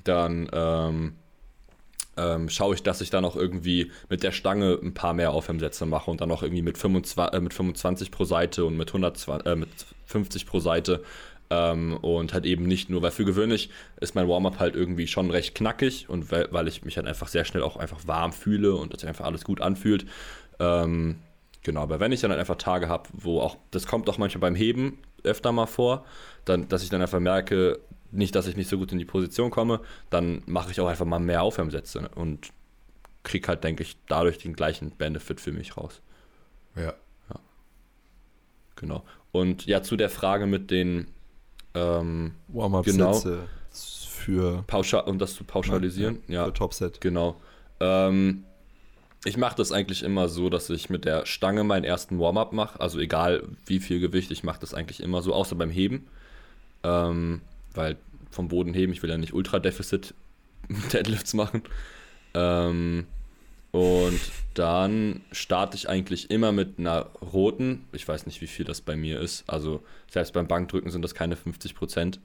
[0.03, 1.15] dann ähm,
[2.17, 5.85] ähm, schaue ich, dass ich dann auch irgendwie mit der Stange ein paar mehr Aufwärmsätze
[5.85, 9.45] mache und dann auch irgendwie mit 25, äh, mit 25 pro Seite und mit, 120,
[9.45, 9.69] äh, mit
[10.05, 11.03] 50 pro Seite
[11.49, 15.29] ähm, und halt eben nicht nur, weil für gewöhnlich ist mein Warm-up halt irgendwie schon
[15.29, 18.75] recht knackig und weil, weil, ich mich halt einfach sehr schnell auch einfach warm fühle
[18.75, 20.05] und dass sich einfach alles gut anfühlt.
[20.59, 21.17] Ähm,
[21.63, 24.41] genau, aber wenn ich dann halt einfach Tage habe, wo auch, das kommt auch manchmal
[24.41, 26.05] beim Heben öfter mal vor,
[26.45, 27.79] dann, dass ich dann einfach merke,
[28.11, 31.05] nicht, dass ich nicht so gut in die Position komme, dann mache ich auch einfach
[31.05, 32.51] mal mehr Aufwärmsätze und
[33.23, 36.01] kriege halt, denke ich, dadurch den gleichen Benefit für mich raus.
[36.75, 36.93] Ja.
[38.75, 39.03] Genau.
[39.31, 41.07] Und ja, zu der Frage mit den
[41.73, 46.19] ähm, Warm-up-Sätze für, Pauschal, um das zu pauschalisieren.
[46.27, 47.01] Ja, für Topset.
[47.01, 47.39] genau.
[47.79, 48.43] Ähm,
[49.23, 52.79] ich mache das eigentlich immer so, dass ich mit der Stange meinen ersten Warm-up mache.
[52.79, 56.07] Also egal wie viel Gewicht, ich mache das eigentlich immer so, außer beim Heben.
[56.83, 57.41] Ähm,
[57.75, 57.97] weil
[58.31, 60.13] vom Boden heben, ich will ja nicht Ultra-Deficit
[60.93, 61.63] Deadlifts machen.
[62.33, 63.05] Ähm,
[63.71, 64.19] und
[64.53, 67.85] dann starte ich eigentlich immer mit einer roten.
[67.91, 69.43] Ich weiß nicht, wie viel das bei mir ist.
[69.47, 72.19] Also selbst beim Bankdrücken sind das keine 50%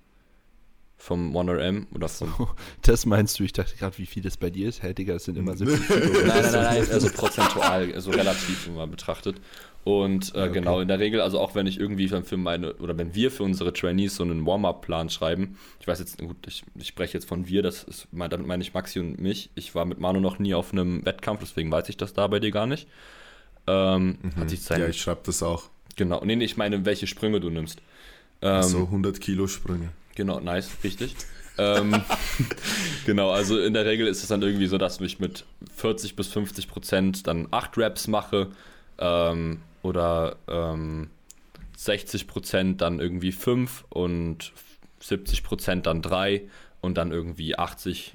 [1.00, 2.32] vom 1RM oder vom.
[2.38, 2.48] Oh,
[2.82, 3.44] das meinst du?
[3.44, 4.82] Ich dachte gerade, wie viel das bei dir ist.
[4.82, 5.98] Hey, Digga, das sind immer 70 Kilo.
[6.00, 9.40] Nein, nein, nein, nein, also prozentual, also relativ immer betrachtet.
[9.82, 10.52] Und äh, Ja, okay.
[10.52, 13.30] genau, in der Regel, also auch wenn ich irgendwie dann für meine, oder wenn wir
[13.30, 17.26] für unsere Trainees so einen Warm-Up-Plan schreiben, ich weiß jetzt, gut, ich, ich spreche jetzt
[17.26, 19.48] von wir, das ist, damit meine ich Maxi und mich.
[19.54, 22.40] Ich war mit Manu noch nie auf einem Wettkampf, deswegen weiß ich das da bei
[22.40, 22.88] dir gar nicht.
[23.66, 25.64] Ähm, Hat sich sein, Ja, ich schreibe das auch.
[25.96, 27.80] genau, nee, nee, ich meine, welche Sprünge du nimmst.
[28.42, 29.90] Ähm, so 100 Kilo Sprünge.
[30.20, 31.16] Genau, nice, richtig.
[31.56, 31.98] ähm,
[33.06, 35.46] genau, also in der Regel ist es dann irgendwie so, dass ich mit
[35.76, 38.48] 40 bis 50 Prozent dann 8 Reps mache
[38.98, 41.08] ähm, oder ähm,
[41.74, 44.52] 60 Prozent dann irgendwie 5 und
[45.00, 46.42] 70 Prozent dann 3
[46.82, 48.14] und dann irgendwie 80,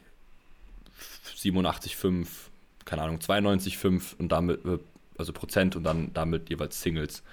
[1.38, 2.52] 87, 5,
[2.86, 4.78] keine Ahnung, 92, 5 und damit, äh,
[5.18, 7.24] also Prozent und dann damit jeweils Singles.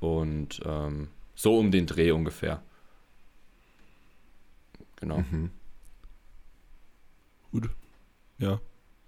[0.00, 2.60] Und ähm, so um den Dreh ungefähr.
[5.00, 5.18] Genau.
[5.18, 5.50] Mhm.
[7.52, 7.70] Gut.
[8.38, 8.60] Ja,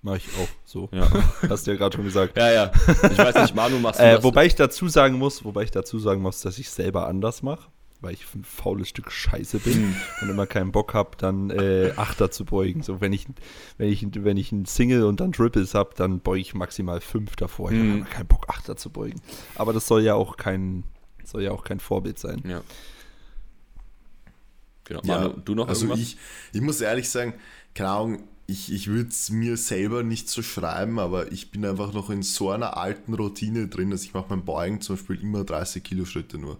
[0.02, 0.88] mache ich auch so.
[0.92, 1.08] Ja.
[1.48, 2.36] Hast du ja gerade schon gesagt.
[2.36, 2.72] ja, ja.
[3.10, 4.24] Ich weiß nicht, Manu, machst du Äh, das?
[4.24, 7.68] wobei ich dazu sagen muss, wobei ich dazu sagen muss, dass ich selber anders mache,
[8.00, 9.94] weil ich ein faules Stück Scheiße bin Hm.
[10.22, 12.82] und immer keinen Bock habe, dann äh, Achter zu beugen.
[12.82, 13.26] So wenn ich
[13.78, 17.36] wenn ich wenn ich ein Single und dann Triples habe, dann beuge ich maximal fünf
[17.36, 17.70] davor.
[17.70, 18.00] Ich Hm.
[18.00, 19.20] habe keinen Bock Achter zu beugen.
[19.54, 20.82] Aber das soll ja auch kein
[21.24, 22.42] soll ja auch kein Vorbild sein.
[22.46, 22.62] Ja.
[25.00, 25.14] Genau.
[25.14, 26.00] Ja, Manu, du noch also irgendwas?
[26.00, 26.16] ich,
[26.52, 27.34] ich muss ehrlich sagen,
[27.74, 31.92] keine Ahnung, ich, ich würde es mir selber nicht so schreiben, aber ich bin einfach
[31.92, 35.44] noch in so einer alten Routine drin, dass ich mache beim Beugen zum Beispiel immer
[35.44, 36.58] 30 Kilo Schritte nur.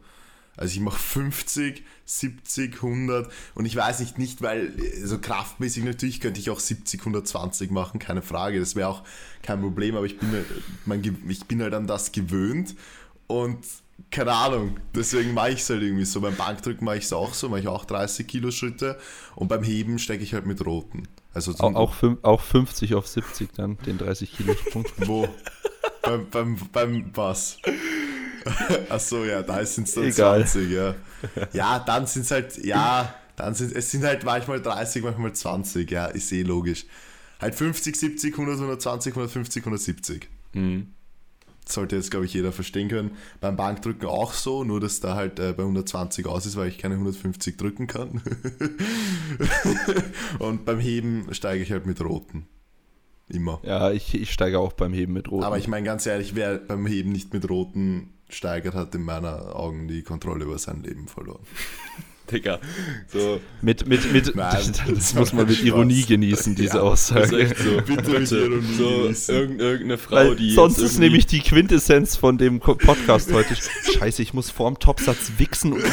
[0.57, 4.72] Also ich mache 50, 70, 100 und ich weiß nicht, nicht weil,
[5.03, 9.03] so kraftmäßig natürlich könnte ich auch 70, 120 machen, keine Frage, das wäre auch
[9.43, 10.47] kein Problem, aber ich bin, halt-
[10.85, 12.74] mein, ich bin halt an das gewöhnt
[13.28, 13.64] und
[14.11, 16.20] keine Ahnung, deswegen mache ich es halt irgendwie so.
[16.20, 18.99] Beim Bankdrücken mache ich es auch so, mache ich auch 30 Kilo Schritte
[19.36, 21.09] und beim Heben stecke ich halt mit roten.
[21.34, 24.84] Also Auch, auch, auch 50 auf 70 dann, den 30 Kilo Sprung.
[24.99, 25.28] wo?
[26.03, 27.59] beim, beim, beim was?
[28.90, 30.47] Achso, ja, da sind es dann Egal.
[30.47, 30.95] 20, ja.
[31.53, 35.90] Ja, dann sind es halt, ja, dann sind es sind halt manchmal 30, manchmal 20,
[35.90, 36.84] ja, ist eh logisch.
[37.40, 40.28] Halt 50, 70, 100, 120, 150, 170.
[40.53, 40.93] Mhm.
[41.65, 43.13] Sollte jetzt, glaube ich, jeder verstehen können.
[43.41, 46.79] Beim Bankdrücken auch so, nur dass da halt äh, bei 120 aus ist, weil ich
[46.79, 48.21] keine 150 drücken kann.
[50.39, 52.47] Und beim Heben steige ich halt mit roten.
[53.29, 53.61] Immer.
[53.63, 55.45] Ja, ich, ich steige auch beim Heben mit Rot.
[55.45, 59.57] Aber ich meine ganz ehrlich, wer beim Heben nicht mit roten steigert, hat in meiner
[59.57, 61.45] Augen die Kontrolle über sein Leben verloren.
[62.31, 62.61] Digga.
[63.12, 65.66] So, mit, mit, mit, Nein, das, das muss man mit Spaß.
[65.66, 67.39] Ironie genießen, diese Ja, das ist Aussage.
[67.43, 67.81] echt so.
[67.83, 69.35] Bitte mit Ironie so genießen.
[69.35, 70.53] irgend, irgendeine Frau, Weil die.
[70.55, 73.55] sonst ist nämlich die Quintessenz von dem Podcast heute.
[73.55, 75.93] Scheiße, ich muss vorm Topsatz wichsen und ich muss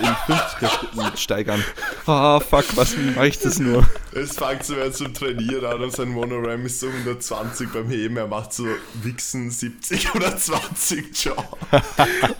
[0.00, 1.62] in, in, in 50er Schritten steigern.
[2.06, 3.86] Ah, fuck, was mache ich das nur?
[4.14, 8.16] Es fängt so an zum Trainieren an und sein Monoram ist so 120 beim Heben.
[8.16, 8.66] Er macht so
[9.02, 11.58] Wichsen 70 oder 20 Ciao.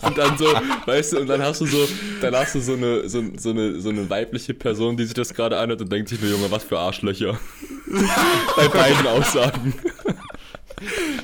[0.02, 0.46] Und dann so,
[0.86, 1.88] weißt du, und dann hast du so,
[2.20, 5.34] dann hast du so eine, so, so eine, so eine weibliche Person, die sich das
[5.34, 7.38] gerade anhört und denkt sich nur, Junge, was für Arschlöcher.
[8.56, 9.74] Bei beiden Aussagen.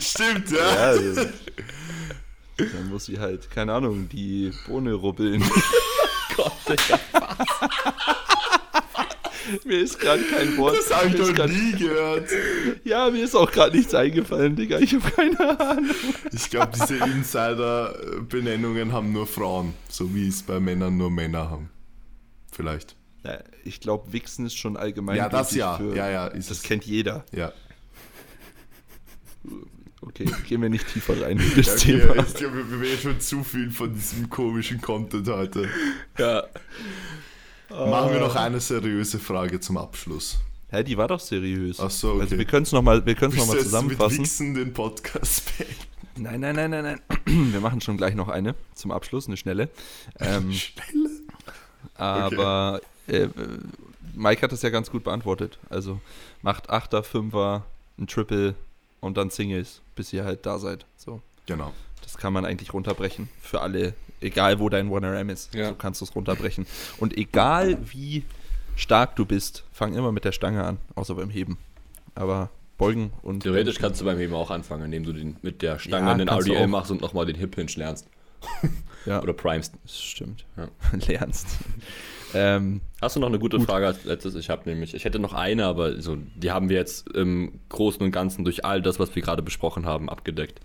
[0.01, 0.59] Stimmt, ja.
[0.59, 1.23] Ja, also,
[2.57, 5.43] dann muss sie halt, keine Ahnung, die Bohne rubbeln.
[6.37, 6.99] Gott, Digga.
[9.64, 10.76] Mir ist gerade kein Wort.
[10.78, 12.28] Das habe ich noch grad- nie gehört.
[12.84, 14.78] Ja, mir ist auch gerade nichts eingefallen, Digga.
[14.78, 15.90] Ich habe keine Ahnung.
[16.32, 21.70] Ich glaube, diese Insider-Benennungen haben nur Frauen, so wie es bei Männern nur Männer haben.
[22.53, 22.96] Vielleicht.
[23.24, 25.16] Ja, ich glaube, Wichsen ist schon allgemein.
[25.16, 25.76] Ja, das ja.
[25.76, 26.62] Für, Ja, ja, das es.
[26.62, 27.24] kennt jeder.
[27.32, 27.53] Ja.
[30.01, 32.16] Okay, gehen wir nicht tiefer rein in das Okay, Thema.
[32.24, 35.68] ich glaube, wir werden schon zu viel von diesem komischen Content heute.
[36.18, 36.44] Ja,
[37.71, 40.39] Machen wir noch eine seriöse Frage zum Abschluss.
[40.71, 41.81] Hä, die war doch seriös.
[41.81, 42.21] Ach so, okay.
[42.23, 44.19] Also wir können es nochmal noch mal jetzt mit zusammenfassen.
[44.19, 45.89] Wichsen den Podcast beenden?
[46.16, 47.53] Nein, nein, nein, nein, nein.
[47.53, 49.69] Wir machen schon gleich noch eine zum Abschluss, eine schnelle.
[50.19, 51.11] Ähm, Schnelle?
[51.95, 53.29] aber äh,
[54.14, 55.59] Mike hat das ja ganz gut beantwortet.
[55.71, 56.01] Also
[56.43, 57.64] macht Achter, Fünfer,
[57.99, 58.55] ein Triple
[59.01, 60.87] und dann Singles, bis ihr halt da seid.
[60.97, 61.21] So.
[61.47, 61.73] Genau.
[62.03, 65.55] Das kann man eigentlich runterbrechen für alle, egal wo dein 1RM ist.
[65.55, 65.69] Ja.
[65.69, 66.66] So kannst du es runterbrechen.
[66.99, 68.25] Und egal wie
[68.77, 71.59] stark du bist, fang immer mit der Stange an, außer beim Heben.
[72.14, 73.43] Aber beugen und.
[73.43, 76.27] Theoretisch kannst du beim Heben auch anfangen, indem du den, mit der Stange Ja, einen
[76.27, 78.07] du RDL machst und nochmal den Hip Hinge lernst.
[79.05, 79.75] Ja, Oder primest.
[79.83, 80.45] das stimmt.
[80.57, 80.69] Ja.
[81.09, 81.49] Lernst.
[82.35, 83.66] ähm, Hast du noch eine gute Gut.
[83.66, 84.37] Frage als letztes?
[84.37, 88.01] Ich habe nämlich, ich hätte noch eine, aber so, die haben wir jetzt im Großen
[88.03, 90.61] und Ganzen durch all das, was wir gerade besprochen haben, abgedeckt.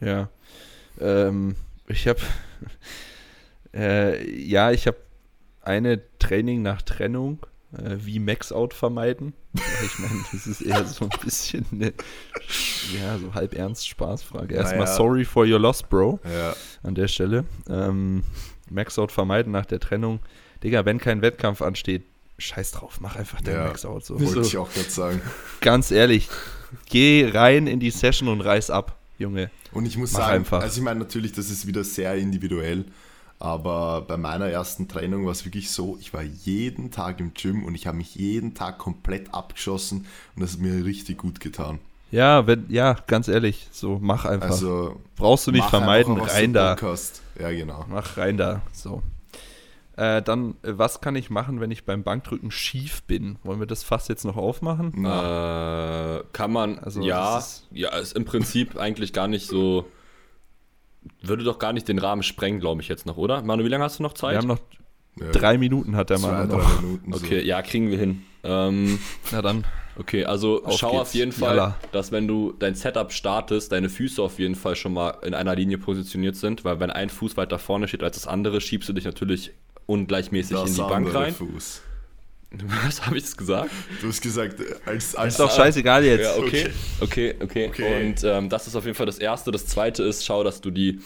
[0.00, 0.30] Ja.
[1.00, 1.56] Ähm,
[1.88, 2.20] ich habe.
[3.74, 4.96] Äh, ja, ich habe
[5.60, 7.38] eine Training nach Trennung.
[7.76, 9.34] Äh, wie Max-Out vermeiden.
[9.84, 11.92] Ich meine, das ist eher so ein bisschen eine,
[12.98, 14.54] ja, so halb ernst Spaßfrage.
[14.54, 14.96] Erstmal Naja.
[14.96, 16.54] sorry for your loss, Bro, Ja.
[16.82, 17.44] an der Stelle.
[17.68, 18.24] Ähm,
[18.70, 20.20] Max-Out vermeiden nach der Trennung.
[20.62, 22.04] Digga, wenn kein Wettkampf ansteht,
[22.38, 23.64] scheiß drauf, mach einfach dein Ja.
[23.64, 24.04] Max-Out.
[24.06, 24.18] So.
[24.18, 25.20] Wollte ich auch gerade sagen.
[25.60, 26.28] Ganz ehrlich,
[26.88, 29.50] geh rein in die Session und reiß ab, Junge.
[29.72, 30.62] Und ich muss sagen, einfach.
[30.62, 32.86] also ich meine natürlich, das ist wieder sehr individuell,
[33.38, 37.64] aber bei meiner ersten Training war es wirklich so, ich war jeden Tag im Gym
[37.64, 41.78] und ich habe mich jeden Tag komplett abgeschossen und das hat mir richtig gut getan.
[42.10, 44.50] Ja, wenn, ja, ganz ehrlich, so mach einfach.
[44.50, 46.76] Also Brauchst du nicht vermeiden, einfach, rein da.
[47.38, 47.84] Ja, genau.
[47.88, 48.62] Mach rein da.
[48.72, 49.02] So.
[49.98, 53.36] Äh, dann, äh, was kann ich machen, wenn ich beim Bankdrücken schief bin?
[53.42, 54.92] Wollen wir das Fass jetzt noch aufmachen?
[55.04, 59.86] Äh, kann man, Also, ja, ist- ja, ist im Prinzip eigentlich gar nicht so,
[61.22, 63.42] würde doch gar nicht den Rahmen sprengen, glaube ich jetzt noch, oder?
[63.42, 64.32] Manu, wie lange hast du noch Zeit?
[64.34, 64.60] Wir haben noch
[65.18, 66.80] ja, drei Minuten, hat der drei noch.
[66.80, 67.12] Minuten.
[67.14, 68.22] Okay, ja, kriegen wir hin.
[68.44, 69.00] Ähm,
[69.32, 69.64] Na dann.
[69.98, 71.00] okay, also Auf schau geht's.
[71.02, 71.76] auf jeden Fall, Yalla.
[71.90, 75.56] dass wenn du dein Setup startest, deine Füße auf jeden Fall schon mal in einer
[75.56, 78.92] Linie positioniert sind, weil wenn ein Fuß weiter vorne steht als das andere, schiebst du
[78.92, 79.52] dich natürlich
[79.88, 80.64] ungleichmäßig So.
[80.64, 81.34] in die Das Bank rein.
[81.34, 81.82] Fuß.
[82.84, 83.70] Was habe ich das gesagt?
[84.00, 86.22] Du hast gesagt, als, als Ist doch scheißegal jetzt.
[86.22, 86.68] Ja, okay.
[87.00, 87.68] Okay, okay.
[87.68, 88.06] Okay.
[88.06, 89.50] Und ähm, das ist auf jeden Fall das Erste.
[89.50, 91.00] Das Zweite ist, schau, dass du die,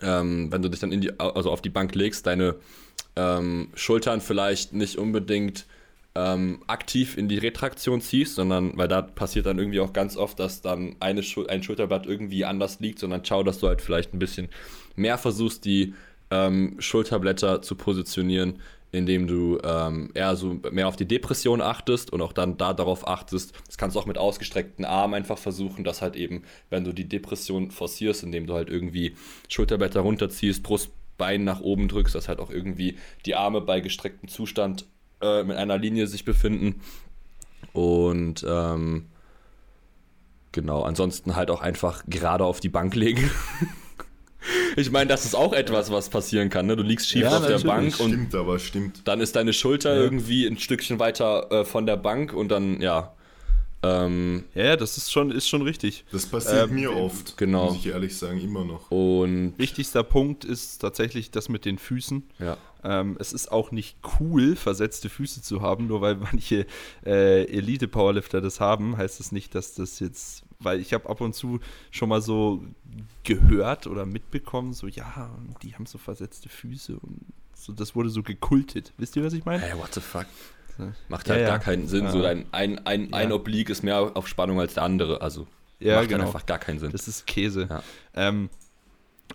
[0.00, 2.56] ähm, wenn du dich dann in die, also auf die Bank legst, deine
[3.16, 5.66] ähm, Schultern vielleicht nicht unbedingt
[6.16, 10.38] ähm, aktiv in die Retraktion ziehst, sondern, weil da passiert dann irgendwie auch ganz oft,
[10.38, 14.14] dass dann eine Schul ein Schulterblatt irgendwie anders liegt, sondern schau, dass du halt vielleicht
[14.14, 14.48] ein bisschen
[14.96, 15.94] mehr versuchst, die
[16.30, 18.60] ähm, Schulterblätter zu positionieren,
[18.92, 23.06] indem du ähm, eher so mehr auf die Depression achtest und auch dann da darauf
[23.06, 23.52] achtest.
[23.66, 27.08] Das kannst du auch mit ausgestreckten Armen einfach versuchen, dass halt eben, wenn du die
[27.08, 29.16] Depression forcierst, indem du halt irgendwie
[29.48, 32.96] Schulterblätter runterziehst, Brustbein nach oben drückst, dass halt auch irgendwie
[33.26, 34.86] die Arme bei gestrecktem Zustand
[35.20, 36.80] äh, mit einer Linie sich befinden.
[37.72, 39.06] Und ähm,
[40.52, 43.28] genau, ansonsten halt auch einfach gerade auf die Bank legen.
[44.76, 46.66] ich meine, das ist auch etwas, was passieren kann.
[46.66, 46.76] Ne?
[46.76, 47.58] Du liegst schief Ja, auf der.
[47.60, 49.02] Bank und Stimmt, aber stimmt.
[49.06, 50.02] dann ist deine Schulter Ja.
[50.02, 53.12] irgendwie ein Stückchen weiter äh, von der Bank und dann, ja.
[53.82, 56.04] Ähm, Ja, das ist schon, ist schon richtig.
[56.10, 57.66] Das passiert Ähm, mir oft, genau.
[57.66, 58.90] muss ich ehrlich sagen, immer noch.
[58.90, 62.22] und Wichtigster Punkt ist tatsächlich das mit den Füßen.
[62.38, 62.56] ja.
[62.86, 66.66] Ähm, es ist auch nicht cool, versetzte Füße zu haben, nur weil manche
[67.06, 71.34] äh, Elite-Powerlifter das haben, heißt das nicht, dass das jetzt, weil ich habe ab und
[71.34, 72.62] zu schon mal so
[73.24, 75.30] gehört oder mitbekommen, so ja,
[75.62, 77.20] die haben so versetzte Füße und
[77.54, 78.92] so, das wurde so gekultet.
[78.98, 79.62] Wisst ihr, was ich meine?
[79.62, 80.26] Hey, what the fuck?
[80.76, 80.92] So.
[81.08, 81.48] Macht Ja, halt ja.
[81.48, 82.04] gar keinen Sinn.
[82.04, 82.10] Ja.
[82.10, 83.34] So dein, ein, ein, ein Ja.
[83.36, 85.20] Oblique ist mehr auf Spannung als der andere.
[85.22, 85.46] Also
[85.78, 86.24] Ja, macht genau.
[86.24, 86.90] einfach gar keinen Sinn.
[86.90, 87.68] Das ist Käse.
[87.70, 87.82] Ja.
[88.14, 88.50] Ähm,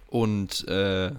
[0.08, 1.12] und äh,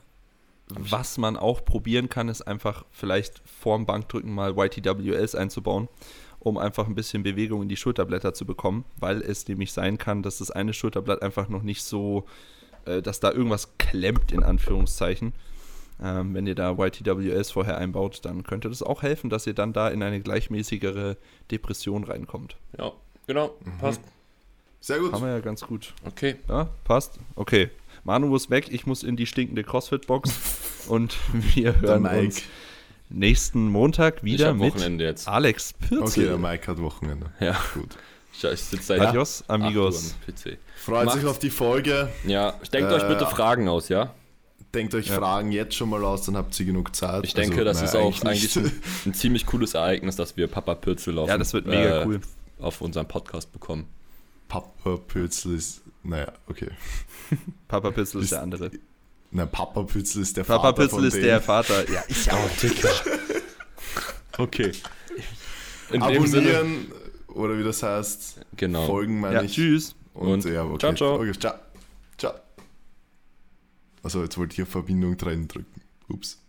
[0.69, 5.89] was man auch probieren kann, ist einfach vielleicht vorm Bankdrücken mal YTWS einzubauen,
[6.41, 10.23] um einfach ein bisschen Bewegung in die Schulterblätter zu bekommen, weil es nämlich sein kann,
[10.23, 12.25] dass das eine Schulterblatt einfach noch nicht so,
[12.87, 15.35] äh, dass da irgendwas klemmt, in Anführungszeichen.
[16.03, 19.75] Ähm, wenn ihr da YTWS vorher einbaut, dann könnte das auch helfen, dass ihr dann
[19.75, 21.19] da in eine gleichmäßigere
[21.51, 22.57] Depression reinkommt.
[22.79, 22.93] Ja,
[23.27, 23.55] genau.
[23.79, 24.01] Passt.
[24.81, 25.13] Sehr gut.
[25.13, 25.93] Haben wir ja ganz gut.
[26.07, 26.37] Okay.
[26.49, 27.19] Ja, passt.
[27.35, 27.69] Okay.
[28.05, 31.19] Manu muss weg, ich muss in die stinkende CrossFit-Box und
[31.55, 32.19] wir hören Mike.
[32.19, 32.43] uns
[33.11, 35.29] nächsten Montag Ich wieder mit Wochenende jetzt.
[35.29, 36.27] Alex Okay, Pürzel.
[36.29, 37.27] der Mike hat Wochenende.
[37.41, 37.61] Ja.
[37.75, 37.97] Gut.
[38.33, 40.15] Ich, ich sitze seit Adios, 8 Uhr amigos.
[40.27, 40.59] am PC.
[40.77, 41.21] Freut Macht's.
[41.21, 42.09] sich auf die Folge.
[42.27, 44.15] Ja, denkt euch Äh, bitte Fragen aus, ja?
[44.73, 45.17] Denkt euch Ja.
[45.17, 47.25] Fragen jetzt schon mal aus, dann habt ihr genug Zeit.
[47.25, 48.71] Ich denke, Also, das ist auch eigentlich ein,
[49.07, 52.21] ein ziemlich cooles Ereignis, dass wir Papa Pürzel auf, Ja, das wird mega äh, cool.
[52.61, 53.87] auf unserem Podcast bekommen.
[54.49, 55.83] Papa Pürzel ist.
[56.05, 56.69] Naja, okay.
[57.69, 58.71] Papa Pürzel ist ist- der andere.
[59.33, 61.23] Nein, Papa Pürzel ist der Papa Vater Pürzel von ist dem.
[61.23, 61.89] der Vater.
[61.91, 62.35] Ja, ist ja
[64.39, 64.73] Okay.
[65.93, 66.93] In dem Sinne, Abonnieren,
[67.29, 68.41] oder wie das heißt.
[68.57, 68.87] genau.
[68.87, 69.55] Folgen meine ja, ich.
[69.55, 69.95] tschüss.
[70.15, 70.79] Und, Und ja, okay.
[70.79, 71.15] ciao, ciao.
[71.17, 71.55] Okay, ciao.
[72.19, 72.33] Ciao.
[74.03, 75.81] Also jetzt wollte ich auf Verbindung trennen drücken.
[76.09, 76.41] Ups.